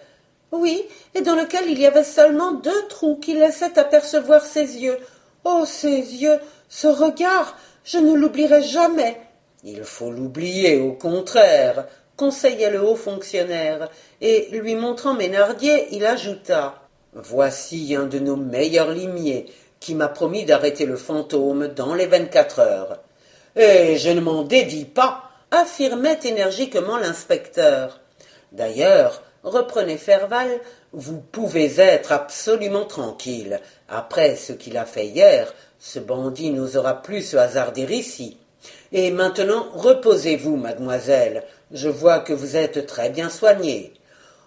Oui, 0.51 0.83
et 1.13 1.21
dans 1.21 1.35
lequel 1.35 1.69
il 1.69 1.79
y 1.79 1.85
avait 1.85 2.03
seulement 2.03 2.53
deux 2.53 2.87
trous 2.87 3.17
qui 3.17 3.33
laissaient 3.33 3.77
apercevoir 3.77 4.43
ses 4.45 4.77
yeux. 4.77 4.97
Oh, 5.43 5.63
ses 5.65 5.97
yeux, 5.97 6.39
ce 6.69 6.87
regard, 6.87 7.57
je 7.83 7.97
ne 7.97 8.13
l'oublierai 8.13 8.63
jamais. 8.63 9.17
Il 9.63 9.83
faut 9.83 10.11
l'oublier, 10.11 10.79
au 10.79 10.93
contraire, 10.93 11.87
conseillait 12.15 12.71
le 12.71 12.81
haut 12.81 12.95
fonctionnaire, 12.95 13.89
et 14.21 14.47
lui 14.51 14.75
montrant 14.75 15.13
Ménardier, 15.13 15.87
il 15.91 16.05
ajouta. 16.05 16.81
Voici 17.13 17.95
un 17.95 18.05
de 18.05 18.19
nos 18.19 18.35
meilleurs 18.35 18.91
limiers, 18.91 19.47
qui 19.79 19.95
m'a 19.95 20.07
promis 20.07 20.45
d'arrêter 20.45 20.85
le 20.85 20.95
fantôme 20.95 21.67
dans 21.67 21.93
les 21.93 22.07
vingt-quatre 22.07 22.59
heures. 22.59 22.99
Et 23.55 23.97
je 23.97 24.09
ne 24.09 24.21
m'en 24.21 24.43
dédie 24.43 24.85
pas, 24.85 25.26
affirmait 25.51 26.19
énergiquement 26.23 26.97
l'inspecteur. 26.97 28.01
D'ailleurs, 28.51 29.23
reprenait 29.43 29.97
Ferval, 29.97 30.59
vous 30.93 31.19
pouvez 31.19 31.79
être 31.79 32.11
absolument 32.11 32.85
tranquille. 32.85 33.59
Après 33.89 34.35
ce 34.35 34.53
qu'il 34.53 34.77
a 34.77 34.85
fait 34.85 35.07
hier, 35.07 35.53
ce 35.79 35.99
bandit 35.99 36.51
n'osera 36.51 37.01
plus 37.01 37.21
se 37.21 37.37
hasarder 37.37 37.83
ici. 37.83 38.37
Et 38.91 39.11
maintenant, 39.11 39.67
reposez-vous, 39.73 40.55
mademoiselle. 40.55 41.43
Je 41.71 41.89
vois 41.89 42.19
que 42.19 42.33
vous 42.33 42.55
êtes 42.55 42.85
très 42.85 43.09
bien 43.09 43.29
soignée. 43.29 43.93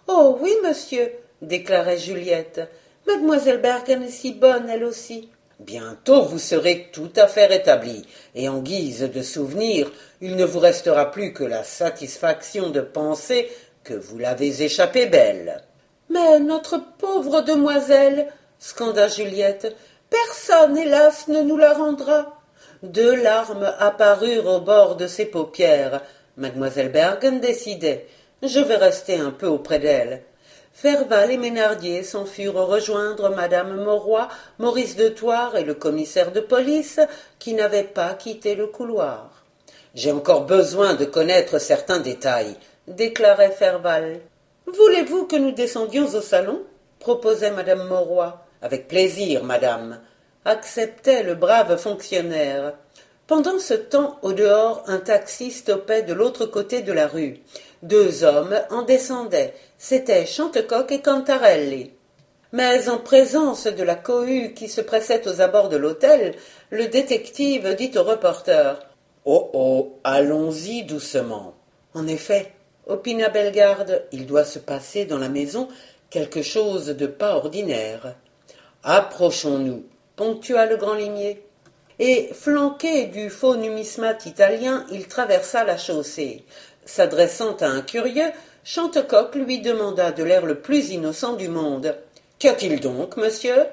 Oh 0.08 0.38
oui, 0.40 0.52
monsieur, 0.66 1.12
déclarait 1.42 1.98
Juliette. 1.98 2.60
Mademoiselle 3.06 3.60
Bergen 3.60 4.02
est 4.02 4.08
si 4.08 4.32
bonne, 4.32 4.68
elle 4.68 4.84
aussi. 4.84 5.28
Bientôt 5.60 6.22
vous 6.22 6.38
serez 6.38 6.88
tout 6.90 7.12
à 7.16 7.26
fait 7.26 7.44
rétabli, 7.44 8.06
et 8.34 8.48
en 8.48 8.60
guise 8.60 9.02
de 9.02 9.20
souvenir, 9.20 9.92
il 10.22 10.36
ne 10.36 10.46
vous 10.46 10.58
restera 10.58 11.10
plus 11.10 11.34
que 11.34 11.44
la 11.44 11.64
satisfaction 11.64 12.70
de 12.70 12.80
penser 12.80 13.50
que 13.84 13.92
vous 13.92 14.16
l'avez 14.16 14.62
échappé 14.62 15.04
belle. 15.04 15.62
Mais 16.08 16.40
notre 16.40 16.80
pauvre 16.96 17.42
demoiselle, 17.42 18.28
scanda 18.58 19.08
Juliette, 19.08 19.76
personne, 20.08 20.78
hélas, 20.78 21.28
ne 21.28 21.42
nous 21.42 21.58
la 21.58 21.74
rendra. 21.74 22.40
Deux 22.82 23.14
larmes 23.14 23.70
apparurent 23.78 24.46
au 24.46 24.60
bord 24.62 24.96
de 24.96 25.06
ses 25.06 25.26
paupières. 25.26 26.00
Mademoiselle 26.38 26.90
Bergen 26.90 27.38
décidait. 27.38 28.06
Je 28.42 28.60
vais 28.60 28.76
rester 28.76 29.16
un 29.16 29.30
peu 29.30 29.46
auprès 29.46 29.78
d'elle. 29.78 30.22
Ferval 30.72 31.30
et 31.30 31.36
Ménardier 31.36 32.02
s'en 32.02 32.24
furent 32.24 32.66
rejoindre 32.66 33.28
madame 33.30 33.82
Mauroy, 33.82 34.28
Maurice 34.58 34.96
de 34.96 35.08
Thouars 35.08 35.56
et 35.56 35.64
le 35.64 35.74
commissaire 35.74 36.32
de 36.32 36.40
police, 36.40 37.00
qui 37.38 37.54
n'avaient 37.54 37.84
pas 37.84 38.14
quitté 38.14 38.54
le 38.54 38.66
couloir. 38.66 39.44
J'ai 39.94 40.12
encore 40.12 40.46
besoin 40.46 40.94
de 40.94 41.04
connaître 41.04 41.58
certains 41.58 41.98
détails, 41.98 42.56
déclarait 42.86 43.50
Ferval. 43.50 44.20
Voulez-vous 44.66 45.26
que 45.26 45.36
nous 45.36 45.52
descendions 45.52 46.06
au 46.06 46.20
salon? 46.20 46.62
proposait 47.00 47.50
madame 47.50 47.88
Mauroy. 47.88 48.40
Avec 48.62 48.88
plaisir, 48.88 49.42
madame, 49.42 50.00
acceptait 50.44 51.22
le 51.22 51.34
brave 51.34 51.76
fonctionnaire. 51.76 52.74
Pendant 53.26 53.58
ce 53.58 53.74
temps, 53.74 54.18
au 54.22 54.32
dehors, 54.32 54.82
un 54.86 54.98
taxi 54.98 55.50
stoppait 55.50 56.02
de 56.02 56.12
l'autre 56.12 56.46
côté 56.46 56.82
de 56.82 56.92
la 56.92 57.06
rue. 57.06 57.38
Deux 57.82 58.24
hommes 58.24 58.58
en 58.70 58.82
descendaient. 58.82 59.54
C'étaient 59.82 60.26
Chantecoq 60.26 60.92
et 60.92 61.00
Cantarelli. 61.00 61.92
Mais 62.52 62.90
en 62.90 62.98
présence 62.98 63.64
de 63.64 63.82
la 63.82 63.94
cohue 63.94 64.52
qui 64.52 64.68
se 64.68 64.82
pressait 64.82 65.26
aux 65.26 65.40
abords 65.40 65.70
de 65.70 65.78
l'hôtel, 65.78 66.34
le 66.68 66.86
détective 66.88 67.74
dit 67.76 67.90
au 67.96 68.02
reporter 68.02 68.78
Oh 69.24 69.48
oh, 69.54 69.98
allons-y 70.04 70.82
doucement. 70.82 71.54
En 71.94 72.06
effet, 72.06 72.52
opina 72.88 73.30
Bellegarde, 73.30 74.04
il 74.12 74.26
doit 74.26 74.44
se 74.44 74.58
passer 74.58 75.06
dans 75.06 75.16
la 75.18 75.30
maison 75.30 75.68
quelque 76.10 76.42
chose 76.42 76.88
de 76.88 77.06
pas 77.06 77.36
ordinaire. 77.36 78.16
Approchons-nous, 78.82 79.86
ponctua 80.14 80.66
le 80.66 80.76
grand 80.76 80.94
limier. 80.94 81.42
Et, 81.98 82.28
flanqué 82.34 83.06
du 83.06 83.30
faux 83.30 83.56
numismate 83.56 84.26
italien, 84.26 84.84
il 84.92 85.08
traversa 85.08 85.64
la 85.64 85.78
chaussée. 85.78 86.44
S'adressant 86.84 87.56
à 87.60 87.66
un 87.66 87.80
curieux, 87.80 88.30
Lui 89.34 89.60
demanda 89.60 90.12
de 90.12 90.22
l'air 90.22 90.44
le 90.44 90.56
plus 90.56 90.90
innocent 90.90 91.34
du 91.34 91.48
monde. 91.48 91.96
Qu'y 92.38 92.48
a-t-il 92.48 92.80
donc, 92.80 93.16
monsieur? 93.16 93.66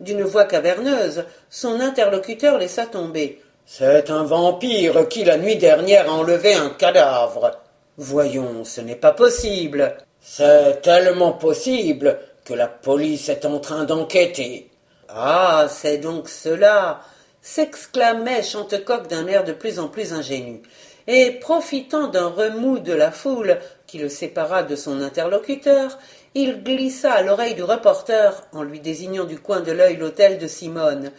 D'une 0.00 0.22
voix 0.22 0.44
caverneuse, 0.44 1.24
son 1.50 1.80
interlocuteur 1.80 2.58
laissa 2.58 2.86
tomber. 2.86 3.40
C'est 3.64 4.10
un 4.10 4.24
vampire 4.24 5.08
qui, 5.08 5.24
la 5.24 5.38
nuit 5.38 5.56
dernière, 5.56 6.08
a 6.08 6.12
enlevé 6.12 6.54
un 6.54 6.70
cadavre. 6.70 7.52
Voyons, 7.96 8.64
ce 8.64 8.80
n'est 8.80 8.94
pas 8.94 9.12
possible. 9.12 9.96
C'est 10.20 10.82
tellement 10.82 11.32
possible 11.32 12.18
que 12.44 12.54
la 12.54 12.68
police 12.68 13.28
est 13.28 13.44
en 13.44 13.58
train 13.58 13.84
d'enquêter. 13.84 14.70
Ah, 15.08 15.66
c'est 15.68 15.98
donc 15.98 16.28
cela 16.28 17.00
s'exclamait 17.40 18.42
Chantecoq 18.42 19.08
d'un 19.08 19.26
air 19.28 19.44
de 19.44 19.52
plus 19.52 19.78
en 19.78 19.88
plus 19.88 20.12
ingénu, 20.12 20.62
et 21.06 21.32
profitant 21.32 22.08
d'un 22.08 22.28
remous 22.28 22.78
de 22.78 22.92
la 22.92 23.10
foule 23.10 23.58
qui 23.86 23.98
le 23.98 24.08
sépara 24.08 24.62
de 24.62 24.76
son 24.76 25.00
interlocuteur, 25.00 25.98
il 26.34 26.62
glissa 26.62 27.12
à 27.12 27.22
l'oreille 27.22 27.54
du 27.54 27.62
reporter, 27.62 28.44
en 28.52 28.62
lui 28.62 28.80
désignant 28.80 29.24
du 29.24 29.38
coin 29.38 29.60
de 29.60 29.72
l'œil 29.72 29.96
l'hôtel 29.96 30.38
de 30.38 30.46
Simone. 30.46 31.10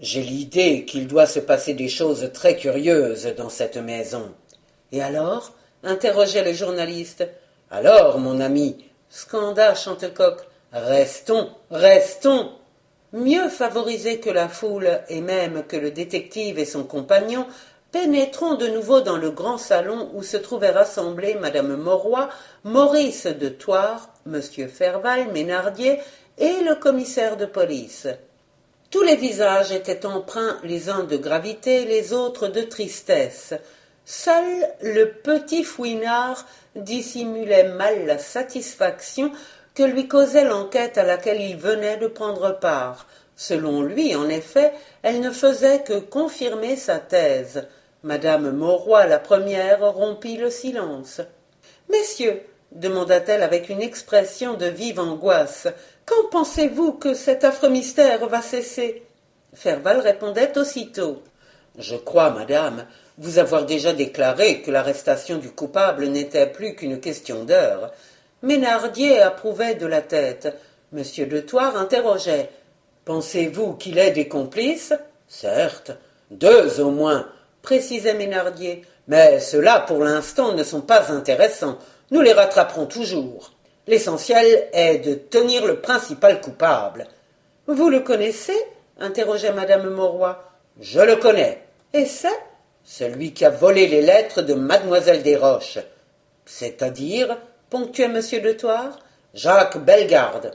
J'ai 0.00 0.22
l'idée 0.22 0.84
qu'il 0.84 1.06
doit 1.06 1.26
se 1.26 1.40
passer 1.40 1.74
des 1.74 1.88
choses 1.88 2.30
très 2.34 2.56
curieuses 2.56 3.32
dans 3.36 3.48
cette 3.48 3.78
maison. 3.78 4.34
Et 4.92 5.02
alors 5.02 5.52
interrogeait 5.82 6.44
le 6.44 6.52
journaliste. 6.52 7.26
Alors, 7.70 8.18
mon 8.18 8.40
ami, 8.40 8.84
scanda 9.08 9.74
Chantecoq, 9.74 10.40
restons, 10.72 11.50
restons. 11.70 12.50
Mieux 13.12 13.48
favorisés 13.48 14.18
que 14.18 14.30
la 14.30 14.48
foule 14.48 15.00
et 15.08 15.20
même 15.20 15.64
que 15.66 15.76
le 15.76 15.90
détective 15.90 16.58
et 16.58 16.64
son 16.64 16.84
compagnon, 16.84 17.46
pénétrons 17.96 18.56
de 18.56 18.66
nouveau 18.66 19.00
dans 19.00 19.16
le 19.16 19.30
grand 19.30 19.56
salon 19.56 20.10
où 20.12 20.22
se 20.22 20.36
trouvaient 20.36 20.68
rassemblés 20.68 21.34
madame 21.34 21.76
Mauroy, 21.76 22.28
Maurice 22.62 23.26
de 23.26 23.48
Thouars, 23.48 24.10
monsieur 24.26 24.68
Ferval, 24.68 25.32
Ménardier 25.32 25.98
et 26.36 26.60
le 26.62 26.74
commissaire 26.74 27.38
de 27.38 27.46
police. 27.46 28.06
Tous 28.90 29.00
les 29.00 29.16
visages 29.16 29.72
étaient 29.72 30.04
empreints 30.04 30.58
les 30.62 30.90
uns 30.90 31.04
de 31.04 31.16
gravité, 31.16 31.86
les 31.86 32.12
autres 32.12 32.48
de 32.48 32.60
tristesse. 32.60 33.54
Seul 34.04 34.44
le 34.82 35.12
petit 35.12 35.64
fouinard 35.64 36.44
dissimulait 36.74 37.70
mal 37.70 38.04
la 38.04 38.18
satisfaction 38.18 39.32
que 39.74 39.84
lui 39.84 40.06
causait 40.06 40.44
l'enquête 40.44 40.98
à 40.98 41.02
laquelle 41.02 41.40
il 41.40 41.56
venait 41.56 41.96
de 41.96 42.08
prendre 42.08 42.58
part. 42.60 43.06
Selon 43.36 43.80
lui, 43.80 44.14
en 44.14 44.28
effet, 44.28 44.72
elle 45.02 45.20
ne 45.20 45.30
faisait 45.30 45.82
que 45.82 45.98
confirmer 45.98 46.76
sa 46.76 46.98
thèse. 46.98 47.66
Madame 48.02 48.50
Mauroy, 48.50 49.06
la 49.06 49.18
première, 49.18 49.80
rompit 49.92 50.36
le 50.36 50.50
silence. 50.50 51.20
Messieurs, 51.90 52.42
demanda-t-elle 52.72 53.42
avec 53.42 53.68
une 53.68 53.82
expression 53.82 54.54
de 54.54 54.66
vive 54.66 55.00
angoisse, 55.00 55.66
quand 56.04 56.28
pensez-vous 56.30 56.92
que 56.92 57.14
cet 57.14 57.44
affreux 57.44 57.68
mystère 57.68 58.26
va 58.28 58.42
cesser? 58.42 59.02
Ferval 59.54 60.00
répondait 60.00 60.56
aussitôt. 60.58 61.22
Je 61.78 61.96
crois, 61.96 62.30
madame, 62.30 62.86
vous 63.18 63.38
avoir 63.38 63.64
déjà 63.64 63.92
déclaré 63.92 64.60
que 64.60 64.70
l'arrestation 64.70 65.38
du 65.38 65.50
coupable 65.50 66.06
n'était 66.06 66.46
plus 66.46 66.74
qu'une 66.74 67.00
question 67.00 67.44
d'heure. 67.44 67.92
Ménardier 68.42 69.20
approuvait 69.20 69.74
de 69.74 69.86
la 69.86 70.02
tête. 70.02 70.54
Monsieur 70.92 71.26
de 71.26 71.40
Thouars 71.40 71.76
interrogeait. 71.76 72.50
Pensez-vous 73.04 73.74
qu'il 73.74 73.98
ait 73.98 74.10
des 74.10 74.28
complices? 74.28 74.92
Certes, 75.28 75.92
deux 76.30 76.80
au 76.80 76.90
moins, 76.90 77.26
précisait 77.66 78.14
Ménardier. 78.14 78.82
Mais 79.08 79.40
ceux-là, 79.40 79.80
pour 79.80 79.98
l'instant, 79.98 80.52
ne 80.52 80.62
sont 80.62 80.82
pas 80.82 81.10
intéressants. 81.10 81.78
Nous 82.12 82.20
les 82.20 82.32
rattraperons 82.32 82.86
toujours. 82.86 83.52
L'essentiel 83.88 84.68
est 84.72 84.98
de 84.98 85.14
tenir 85.14 85.66
le 85.66 85.80
principal 85.80 86.40
coupable. 86.40 87.08
Vous 87.66 87.90
le 87.90 88.00
connaissez 88.00 88.56
interrogeait 89.00 89.52
madame 89.52 89.90
Mauroy. 89.90 90.38
Je 90.80 91.00
le 91.00 91.16
connais. 91.16 91.64
Et 91.92 92.06
c'est 92.06 92.40
Celui 92.84 93.32
qui 93.32 93.44
a 93.44 93.50
volé 93.50 93.88
les 93.88 94.00
lettres 94.00 94.42
de 94.42 94.54
mademoiselle 94.54 95.24
Desroches. 95.24 95.80
C'est-à-dire 96.44 97.36
ponctuait 97.68 98.06
monsieur 98.06 98.40
de 98.40 98.52
Thouars. 98.52 99.00
Jacques 99.34 99.78
Bellegarde. 99.78 100.52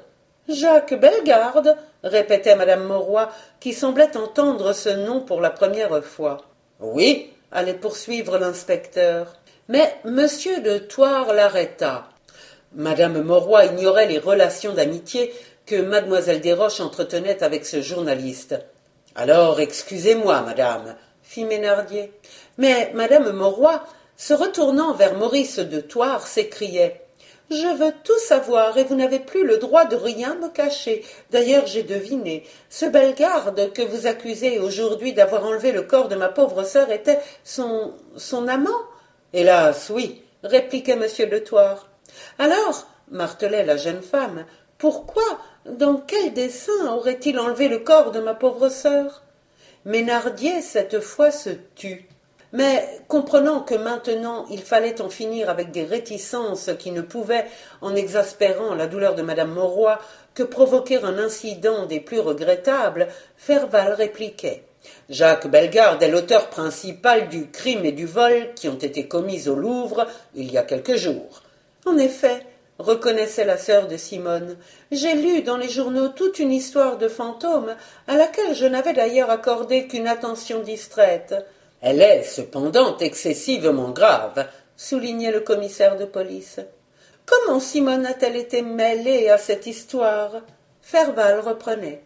Jacques 0.47 0.93
Bellegarde, 0.93 1.75
répétait 2.03 2.55
madame 2.55 2.85
Mauroy, 2.85 3.29
qui 3.59 3.73
semblait 3.73 4.15
entendre 4.15 4.71
ce 4.71 4.89
nom 4.89 5.19
pour 5.19 5.41
la 5.41 5.49
première 5.49 6.03
fois. 6.03 6.37
Oui, 6.81 7.29
allait 7.51 7.75
poursuivre 7.75 8.39
l'inspecteur. 8.39 9.35
Mais 9.67 9.95
monsieur 10.03 10.61
de 10.61 10.79
Thouars 10.79 11.31
l'arrêta. 11.31 12.09
Madame 12.73 13.21
Mauroy 13.21 13.65
ignorait 13.65 14.07
les 14.07 14.17
relations 14.17 14.73
d'amitié 14.73 15.31
que 15.67 15.75
mademoiselle 15.75 16.41
Desroches 16.41 16.81
entretenait 16.81 17.43
avec 17.43 17.65
ce 17.67 17.81
journaliste. 17.81 18.55
Alors, 19.13 19.59
excusez-moi, 19.59 20.41
madame, 20.41 20.95
fit 21.21 21.45
Ménardier. 21.45 22.13
Mais 22.57 22.91
madame 22.95 23.31
Mauroy, 23.31 23.83
se 24.17 24.33
retournant 24.33 24.93
vers 24.93 25.15
Maurice 25.15 25.59
de 25.59 25.81
Thouars, 25.81 26.25
s'écriait 26.25 27.05
je 27.51 27.75
veux 27.77 27.93
tout 28.03 28.17
savoir 28.19 28.77
et 28.77 28.83
vous 28.83 28.95
n'avez 28.95 29.19
plus 29.19 29.45
le 29.45 29.57
droit 29.57 29.85
de 29.85 29.95
rien 29.95 30.35
me 30.35 30.49
cacher. 30.49 31.03
D'ailleurs, 31.29 31.67
j'ai 31.67 31.83
deviné. 31.83 32.43
Ce 32.69 32.85
Bellegarde 32.85 33.73
que 33.73 33.81
vous 33.81 34.07
accusez 34.07 34.59
aujourd'hui 34.59 35.13
d'avoir 35.13 35.45
enlevé 35.45 35.71
le 35.71 35.81
corps 35.81 36.07
de 36.07 36.15
ma 36.15 36.29
pauvre 36.29 36.63
sœur 36.63 36.91
était 36.91 37.19
son 37.43 37.93
son 38.15 38.47
amant. 38.47 38.69
Hélas, 39.33 39.91
oui, 39.93 40.23
répliquait 40.43 40.95
monsieur 40.95 41.27
de 41.27 41.39
Thouars. 41.39 41.89
Alors, 42.39 42.87
martelait 43.09 43.65
la 43.65 43.77
jeune 43.77 44.01
femme, 44.01 44.45
pourquoi, 44.77 45.23
dans 45.65 45.97
quel 45.97 46.33
dessein 46.33 46.87
aurait-il 46.93 47.37
enlevé 47.37 47.67
le 47.67 47.79
corps 47.79 48.11
de 48.11 48.19
ma 48.19 48.33
pauvre 48.33 48.69
sœur? 48.69 49.23
Ménardier 49.85 50.61
cette 50.61 50.99
fois 50.99 51.31
se 51.31 51.49
tut 51.75 52.07
mais 52.53 52.99
comprenant 53.07 53.61
que 53.61 53.75
maintenant 53.75 54.45
il 54.49 54.61
fallait 54.61 55.01
en 55.01 55.09
finir 55.09 55.49
avec 55.49 55.71
des 55.71 55.83
réticences 55.83 56.69
qui 56.77 56.91
ne 56.91 57.01
pouvaient, 57.01 57.45
en 57.81 57.95
exaspérant 57.95 58.75
la 58.75 58.87
douleur 58.87 59.15
de 59.15 59.21
madame 59.21 59.53
Mauroy, 59.53 59.99
que 60.33 60.43
provoquer 60.43 61.03
un 61.03 61.17
incident 61.17 61.85
des 61.85 61.99
plus 61.99 62.19
regrettables, 62.19 63.07
Ferval 63.37 63.93
répliquait. 63.93 64.63
Jacques 65.09 65.47
Bellegarde 65.47 66.01
est 66.01 66.09
l'auteur 66.09 66.49
principal 66.49 67.29
du 67.29 67.51
crime 67.51 67.85
et 67.85 67.91
du 67.91 68.05
vol 68.05 68.53
qui 68.55 68.67
ont 68.67 68.77
été 68.77 69.07
commis 69.07 69.47
au 69.47 69.55
Louvre 69.55 70.07
il 70.33 70.51
y 70.51 70.57
a 70.57 70.63
quelques 70.63 70.95
jours. 70.95 71.43
En 71.85 71.97
effet, 71.97 72.45
reconnaissait 72.79 73.45
la 73.45 73.57
sœur 73.57 73.87
de 73.87 73.97
Simone, 73.97 74.57
j'ai 74.91 75.13
lu 75.13 75.43
dans 75.43 75.57
les 75.57 75.69
journaux 75.69 76.09
toute 76.09 76.39
une 76.39 76.51
histoire 76.51 76.97
de 76.97 77.07
fantôme 77.07 77.75
à 78.07 78.15
laquelle 78.15 78.55
je 78.55 78.65
n'avais 78.65 78.93
d'ailleurs 78.93 79.29
accordé 79.29 79.87
qu'une 79.87 80.07
attention 80.07 80.61
distraite. 80.61 81.35
Elle 81.81 82.01
est 82.01 82.23
cependant 82.23 82.97
excessivement 82.97 83.89
grave, 83.89 84.47
soulignait 84.77 85.31
le 85.31 85.39
commissaire 85.39 85.97
de 85.97 86.05
police. 86.05 86.59
Comment 87.25 87.59
Simone 87.59 88.05
a-t-elle 88.05 88.35
été 88.35 88.61
mêlée 88.61 89.29
à 89.29 89.37
cette 89.37 89.65
histoire? 89.65 90.41
Ferval 90.81 91.39
reprenait. 91.39 92.03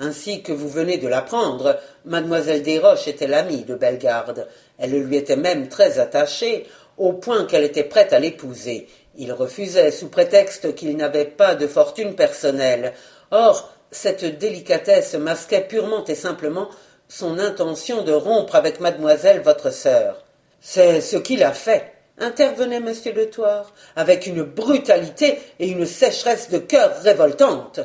Ainsi 0.00 0.42
que 0.42 0.52
vous 0.52 0.68
venez 0.68 0.98
de 0.98 1.08
l'apprendre, 1.08 1.76
mademoiselle 2.04 2.62
Desroches 2.62 3.08
était 3.08 3.26
l'amie 3.26 3.64
de 3.64 3.74
Bellegarde. 3.74 4.46
Elle 4.78 4.92
lui 4.92 5.16
était 5.16 5.36
même 5.36 5.68
très 5.68 5.98
attachée, 5.98 6.66
au 6.96 7.12
point 7.12 7.44
qu'elle 7.44 7.64
était 7.64 7.84
prête 7.84 8.12
à 8.12 8.20
l'épouser. 8.20 8.88
Il 9.16 9.32
refusait 9.32 9.90
sous 9.90 10.08
prétexte 10.08 10.74
qu'il 10.74 10.96
n'avait 10.96 11.24
pas 11.24 11.56
de 11.56 11.66
fortune 11.66 12.14
personnelle. 12.14 12.92
Or, 13.30 13.72
cette 13.90 14.38
délicatesse 14.38 15.14
masquait 15.14 15.66
purement 15.66 16.04
et 16.04 16.14
simplement 16.14 16.68
son 17.08 17.38
intention 17.38 18.02
de 18.02 18.12
rompre 18.12 18.54
avec 18.54 18.80
mademoiselle 18.80 19.40
votre 19.40 19.70
sœur. 19.70 20.24
C'est 20.60 21.00
ce 21.00 21.16
qu'il 21.16 21.42
a 21.42 21.52
fait, 21.52 21.92
intervenait 22.18 22.80
monsieur 22.80 23.12
Le 23.12 23.30
Thouars, 23.30 23.72
avec 23.96 24.26
une 24.26 24.42
brutalité 24.42 25.38
et 25.58 25.68
une 25.68 25.86
sécheresse 25.86 26.50
de 26.50 26.58
cœur 26.58 26.92
révoltante. 27.02 27.80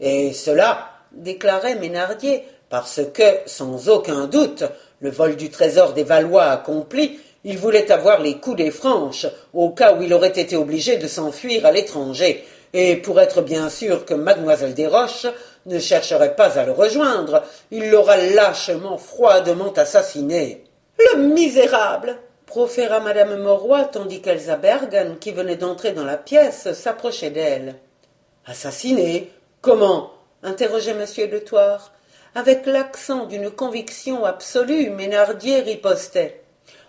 Et 0.00 0.32
cela, 0.32 0.90
déclarait 1.12 1.76
Ménardier, 1.76 2.44
parce 2.68 3.00
que, 3.14 3.38
sans 3.46 3.88
aucun 3.88 4.26
doute, 4.26 4.64
le 5.00 5.10
vol 5.10 5.36
du 5.36 5.48
trésor 5.48 5.94
des 5.94 6.04
Valois 6.04 6.46
accompli, 6.46 7.18
il 7.44 7.56
voulait 7.56 7.90
avoir 7.90 8.20
les 8.20 8.38
coups 8.38 8.56
des 8.56 8.70
franches, 8.70 9.26
au 9.54 9.70
cas 9.70 9.94
où 9.94 10.02
il 10.02 10.12
aurait 10.12 10.28
été 10.28 10.56
obligé 10.56 10.98
de 10.98 11.06
s'enfuir 11.06 11.64
à 11.64 11.72
l'étranger, 11.72 12.44
et 12.74 12.96
pour 12.96 13.20
être 13.20 13.40
bien 13.40 13.70
sûr 13.70 14.04
que 14.04 14.14
mademoiselle 14.14 14.74
Desroches 14.74 15.26
ne 15.68 15.78
chercherait 15.78 16.34
pas 16.34 16.58
à 16.58 16.64
le 16.64 16.72
rejoindre, 16.72 17.42
il 17.70 17.90
l'aura 17.90 18.16
lâchement, 18.16 18.98
froidement 18.98 19.72
assassiné. 19.72 20.64
Le 20.98 21.22
misérable 21.22 22.16
proféra 22.46 23.00
madame 23.00 23.36
Mauroy, 23.36 23.84
tandis 23.84 24.20
qu'Elsa 24.20 24.56
Bergen, 24.56 25.18
qui 25.20 25.32
venait 25.32 25.56
d'entrer 25.56 25.92
dans 25.92 26.04
la 26.04 26.16
pièce, 26.16 26.72
s'approchait 26.72 27.30
d'elle. 27.30 27.76
Assassiné? 28.46 29.30
Comment? 29.60 30.12
interrogeait 30.42 30.94
monsieur 30.94 31.28
de 31.28 31.38
Thouars. 31.38 31.92
Avec 32.34 32.66
l'accent 32.66 33.26
d'une 33.26 33.50
conviction 33.50 34.24
absolue, 34.24 34.90
Ménardier 34.90 35.60
ripostait. 35.60 36.42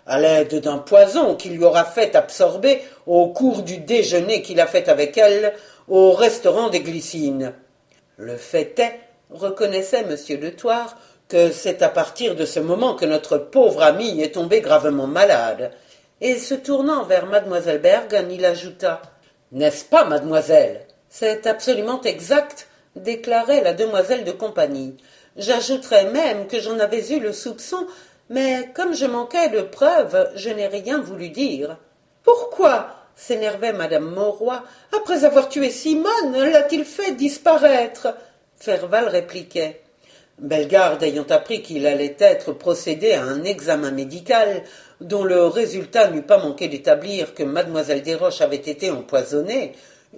À 0.06 0.18
l'aide 0.18 0.60
d'un 0.60 0.78
poison 0.78 1.34
qu'il 1.34 1.56
lui 1.56 1.64
aura 1.64 1.84
fait 1.84 2.16
absorber 2.16 2.82
au 3.06 3.28
cours 3.28 3.62
du 3.62 3.78
déjeuner 3.78 4.42
qu'il 4.42 4.60
a 4.60 4.66
fait 4.66 4.88
avec 4.88 5.18
elle 5.18 5.52
au 5.88 6.12
restaurant 6.12 6.70
des 6.70 6.80
Glycines. 6.80 7.52
Le 8.20 8.36
fait 8.36 8.78
est, 8.78 9.00
reconnaissait 9.30 10.02
M. 10.02 10.14
de 10.38 10.50
Thouars, 10.50 10.94
que 11.26 11.50
c'est 11.50 11.80
à 11.80 11.88
partir 11.88 12.36
de 12.36 12.44
ce 12.44 12.60
moment 12.60 12.94
que 12.94 13.06
notre 13.06 13.38
pauvre 13.38 13.82
ami 13.82 14.20
est 14.20 14.34
tombé 14.34 14.60
gravement 14.60 15.06
malade. 15.06 15.70
Et 16.20 16.36
se 16.36 16.52
tournant 16.52 17.04
vers 17.04 17.24
mademoiselle 17.24 17.80
Bergen, 17.80 18.30
il 18.30 18.44
ajouta 18.44 19.00
N'est-ce 19.52 19.86
pas, 19.86 20.04
mademoiselle? 20.04 20.86
C'est 21.08 21.46
absolument 21.46 22.02
exact, 22.02 22.68
déclarait 22.94 23.62
la 23.62 23.72
demoiselle 23.72 24.24
de 24.24 24.32
compagnie. 24.32 24.98
J'ajouterais 25.38 26.10
même 26.10 26.46
que 26.46 26.60
j'en 26.60 26.78
avais 26.78 27.14
eu 27.14 27.20
le 27.20 27.32
soupçon, 27.32 27.86
mais 28.28 28.68
comme 28.74 28.94
je 28.94 29.06
manquais 29.06 29.48
de 29.48 29.62
preuves, 29.62 30.30
je 30.34 30.50
n'ai 30.50 30.66
rien 30.66 31.00
voulu 31.00 31.30
dire. 31.30 31.78
Pourquoi? 32.22 32.99
S'énervait 33.20 33.74
madame 33.74 34.10
Mauroy. 34.10 34.62
Après 34.96 35.24
avoir 35.24 35.48
tué 35.48 35.70
Simone, 35.70 36.32
l'a-t-il 36.32 36.84
fait 36.84 37.12
disparaître? 37.12 38.16
Ferval 38.56 39.08
répliquait. 39.08 39.82
Bellegarde 40.38 41.02
ayant 41.02 41.26
appris 41.28 41.60
qu'il 41.60 41.86
allait 41.86 42.16
être 42.18 42.52
procédé 42.52 43.12
à 43.12 43.22
un 43.22 43.44
examen 43.44 43.90
médical 43.90 44.62
dont 45.02 45.22
le 45.22 45.46
résultat 45.46 46.10
n'eût 46.10 46.22
pas 46.22 46.38
manqué 46.38 46.68
d'établir 46.68 47.34
que 47.34 47.42
mademoiselle 47.42 48.02
Desroches 48.02 48.40
avait 48.40 48.56
été 48.56 48.90
empoisonnée, 48.90 49.72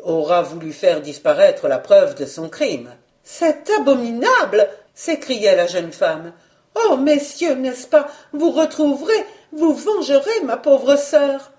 aura 0.04 0.42
voulu 0.42 0.72
faire 0.72 1.00
disparaître 1.00 1.66
la 1.66 1.78
preuve 1.78 2.14
de 2.14 2.24
son 2.24 2.48
crime. 2.48 2.90
C'est 3.24 3.68
abominable 3.78 4.68
s'écriait 4.94 5.56
la 5.56 5.66
jeune 5.66 5.92
femme. 5.92 6.32
Oh, 6.74 6.96
messieurs, 6.96 7.54
n'est-ce 7.54 7.86
pas? 7.86 8.08
Vous 8.32 8.50
retrouverez, 8.50 9.24
vous 9.52 9.74
vengerez 9.74 10.40
ma 10.44 10.56
pauvre 10.56 10.96
sœur. 10.96 11.51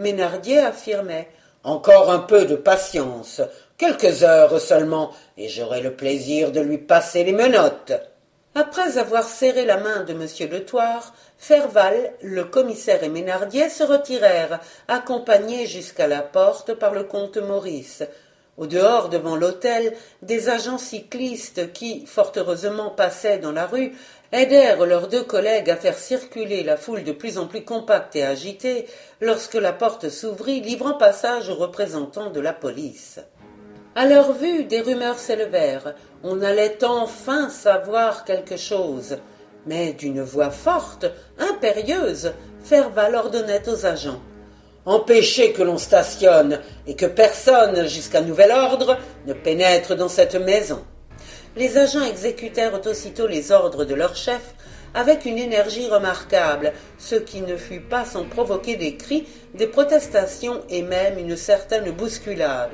Ménardier 0.00 0.60
affirmait 0.60 1.28
Encore 1.62 2.10
un 2.10 2.20
peu 2.20 2.46
de 2.46 2.56
patience, 2.56 3.42
quelques 3.76 4.22
heures 4.22 4.58
seulement, 4.58 5.10
et 5.36 5.50
j'aurai 5.50 5.82
le 5.82 5.94
plaisir 5.94 6.52
de 6.52 6.60
lui 6.60 6.78
passer 6.78 7.22
les 7.22 7.32
menottes. 7.32 7.92
Après 8.54 8.96
avoir 8.96 9.24
serré 9.24 9.66
la 9.66 9.76
main 9.76 10.04
de 10.04 10.14
M. 10.14 10.26
Le 10.50 10.64
Thouars, 10.64 11.12
Ferval, 11.36 12.14
le 12.22 12.44
commissaire 12.44 13.04
et 13.04 13.10
Ménardier 13.10 13.68
se 13.68 13.84
retirèrent, 13.84 14.60
accompagnés 14.88 15.66
jusqu'à 15.66 16.08
la 16.08 16.22
porte 16.22 16.72
par 16.72 16.94
le 16.94 17.04
comte 17.04 17.36
Maurice. 17.36 18.02
Au 18.56 18.66
dehors, 18.66 19.08
devant 19.08 19.36
l'hôtel, 19.36 19.94
des 20.22 20.48
agents 20.48 20.78
cyclistes 20.78 21.72
qui, 21.72 22.04
fort 22.06 22.32
heureusement, 22.36 22.90
passaient 22.90 23.38
dans 23.38 23.52
la 23.52 23.66
rue, 23.66 23.92
aidèrent 24.32 24.84
leurs 24.86 25.08
deux 25.08 25.22
collègues 25.22 25.70
à 25.70 25.76
faire 25.76 25.98
circuler 25.98 26.62
la 26.62 26.76
foule 26.76 27.04
de 27.04 27.12
plus 27.12 27.38
en 27.38 27.46
plus 27.46 27.64
compacte 27.64 28.16
et 28.16 28.22
agitée 28.22 28.86
lorsque 29.20 29.54
la 29.54 29.72
porte 29.72 30.08
s'ouvrit, 30.08 30.60
livrant 30.60 30.94
passage 30.94 31.48
aux 31.48 31.56
représentants 31.56 32.30
de 32.30 32.40
la 32.40 32.52
police. 32.52 33.20
À 33.96 34.06
leur 34.06 34.32
vue, 34.32 34.64
des 34.64 34.82
rumeurs 34.82 35.18
s'élevèrent. 35.18 35.94
On 36.22 36.42
allait 36.42 36.84
enfin 36.84 37.48
savoir 37.48 38.24
quelque 38.24 38.56
chose. 38.56 39.18
Mais 39.66 39.92
d'une 39.92 40.22
voix 40.22 40.50
forte, 40.50 41.06
impérieuse, 41.38 42.32
Ferval 42.62 43.14
ordonnait 43.14 43.68
aux 43.68 43.84
agents. 43.86 44.20
Empêchez 44.86 45.52
que 45.52 45.62
l'on 45.62 45.76
stationne 45.76 46.60
et 46.86 46.96
que 46.96 47.04
personne, 47.06 47.86
jusqu'à 47.86 48.22
nouvel 48.22 48.50
ordre, 48.50 48.96
ne 49.26 49.34
pénètre 49.34 49.94
dans 49.94 50.08
cette 50.08 50.36
maison. 50.36 50.82
Les 51.56 51.76
agents 51.76 52.04
exécutèrent 52.04 52.80
aussitôt 52.86 53.26
les 53.26 53.52
ordres 53.52 53.84
de 53.84 53.94
leur 53.94 54.16
chef 54.16 54.54
avec 54.94 55.26
une 55.26 55.36
énergie 55.36 55.86
remarquable, 55.86 56.72
ce 56.98 57.16
qui 57.16 57.42
ne 57.42 57.56
fut 57.56 57.80
pas 57.80 58.04
sans 58.06 58.24
provoquer 58.24 58.76
des 58.76 58.96
cris, 58.96 59.26
des 59.54 59.66
protestations 59.66 60.62
et 60.70 60.82
même 60.82 61.18
une 61.18 61.36
certaine 61.36 61.90
bousculade. 61.90 62.72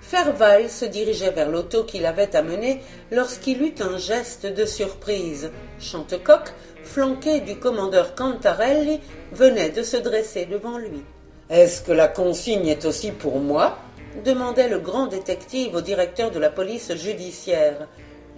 Ferval 0.00 0.70
se 0.70 0.84
dirigeait 0.84 1.30
vers 1.30 1.50
l'auto 1.50 1.84
qu'il 1.84 2.06
avait 2.06 2.36
amené 2.36 2.80
lorsqu'il 3.10 3.62
eut 3.62 3.74
un 3.80 3.98
geste 3.98 4.46
de 4.46 4.64
surprise. 4.64 5.50
Chantecoq, 5.78 6.52
flanqué 6.82 7.40
du 7.40 7.56
commandeur 7.56 8.14
Cantarelli, 8.14 9.00
venait 9.32 9.70
de 9.70 9.82
se 9.82 9.96
dresser 9.96 10.46
devant 10.46 10.78
lui. 10.78 11.04
Est-ce 11.50 11.82
que 11.82 11.92
la 11.92 12.08
consigne 12.08 12.68
est 12.68 12.86
aussi 12.86 13.10
pour 13.10 13.38
moi 13.38 13.78
demandait 14.24 14.68
le 14.68 14.78
grand 14.78 15.06
détective 15.06 15.74
au 15.74 15.80
directeur 15.80 16.30
de 16.30 16.38
la 16.38 16.48
police 16.48 16.94
judiciaire. 16.94 17.86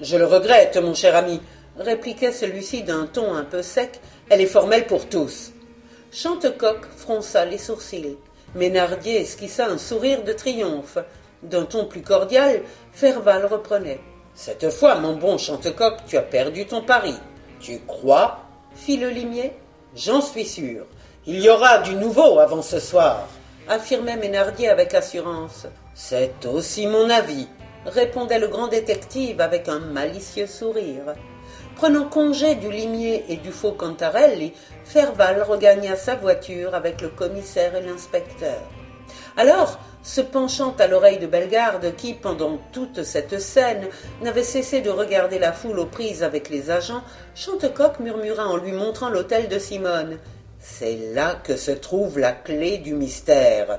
Je 0.01 0.17
le 0.17 0.27
regrette, 0.27 0.77
mon 0.77 0.95
cher 0.95 1.15
ami, 1.15 1.41
répliquait 1.79 2.33
celui-ci 2.33 2.83
d'un 2.83 3.07
ton 3.07 3.35
un 3.35 3.45
peu 3.45 3.63
sec. 3.63 4.01
Elle 4.29 4.41
est 4.41 4.47
formelle 4.47 4.87
pour 4.87 5.09
tous. 5.09 5.53
Chantecoq 6.11 6.87
fronça 6.97 7.45
les 7.45 7.59
sourcils. 7.59 8.17
Ménardier 8.55 9.21
esquissa 9.21 9.69
un 9.69 9.79
sourire 9.79 10.25
de 10.25 10.33
triomphe. 10.33 10.99
D'un 11.43 11.65
ton 11.65 11.85
plus 11.85 12.03
cordial, 12.03 12.63
Ferval 12.93 13.47
reprenait. 13.47 14.01
Cette 14.35 14.71
fois, 14.71 14.97
mon 14.97 15.15
bon 15.15 15.39
Chantecoq, 15.39 15.99
tu 16.09 16.17
as 16.17 16.23
perdu 16.23 16.67
ton 16.67 16.83
pari. 16.83 17.15
Tu 17.61 17.79
crois? 17.87 18.41
fit 18.75 18.97
le 18.97 19.11
limier. 19.11 19.53
J'en 19.95 20.21
suis 20.21 20.45
sûr. 20.45 20.87
Il 21.29 21.41
y 21.41 21.49
aura 21.49 21.79
du 21.79 21.97
nouveau 21.97 22.39
avant 22.39 22.63
ce 22.63 22.79
soir, 22.79 23.27
affirmait 23.67 24.17
Ménardier 24.17 24.69
avec 24.69 24.95
assurance. 24.95 25.67
C'est 25.93 26.47
aussi 26.47 26.87
mon 26.87 27.11
avis, 27.11 27.49
répondait 27.85 28.39
le 28.39 28.47
grand 28.47 28.69
détective 28.69 29.41
avec 29.41 29.69
un 29.69 29.81
malicieux 29.81 30.47
sourire. 30.47 31.17
Prenant 31.75 32.09
congé 32.09 32.55
du 32.55 32.71
limier 32.71 33.25
et 33.29 33.39
du 33.39 33.51
faux 33.51 33.73
Cantarelli, 33.73 34.53
Ferval 34.85 35.43
regagna 35.43 35.97
sa 35.97 36.15
voiture 36.15 36.77
avec 36.77 37.01
le 37.01 37.09
commissaire 37.09 37.75
et 37.75 37.83
l'inspecteur. 37.83 38.63
Alors, 39.37 39.81
se 40.05 40.21
penchant 40.21 40.77
à 40.79 40.87
l'oreille 40.87 41.19
de 41.19 41.27
Bellegarde, 41.27 41.97
qui, 41.97 42.15
pendant 42.15 42.61
toute 42.71 43.03
cette 43.03 43.41
scène, 43.41 43.89
n'avait 44.23 44.45
cessé 44.45 44.81
de 44.81 44.91
regarder 44.91 45.41
la 45.41 45.53
foule 45.53 45.81
aux 45.81 45.87
prises 45.87 46.23
avec 46.23 46.51
les 46.51 46.71
agents, 46.71 47.03
Chantecoq 47.35 47.99
murmura 47.99 48.47
en 48.47 48.57
lui 48.57 48.71
montrant 48.71 49.09
l'hôtel 49.09 49.49
de 49.49 49.59
Simone. 49.59 50.19
C'est 50.69 50.97
là 51.15 51.37
que 51.43 51.57
se 51.57 51.71
trouve 51.71 52.19
la 52.19 52.33
clé 52.33 52.79
du 52.79 52.93
mystère. 52.93 53.79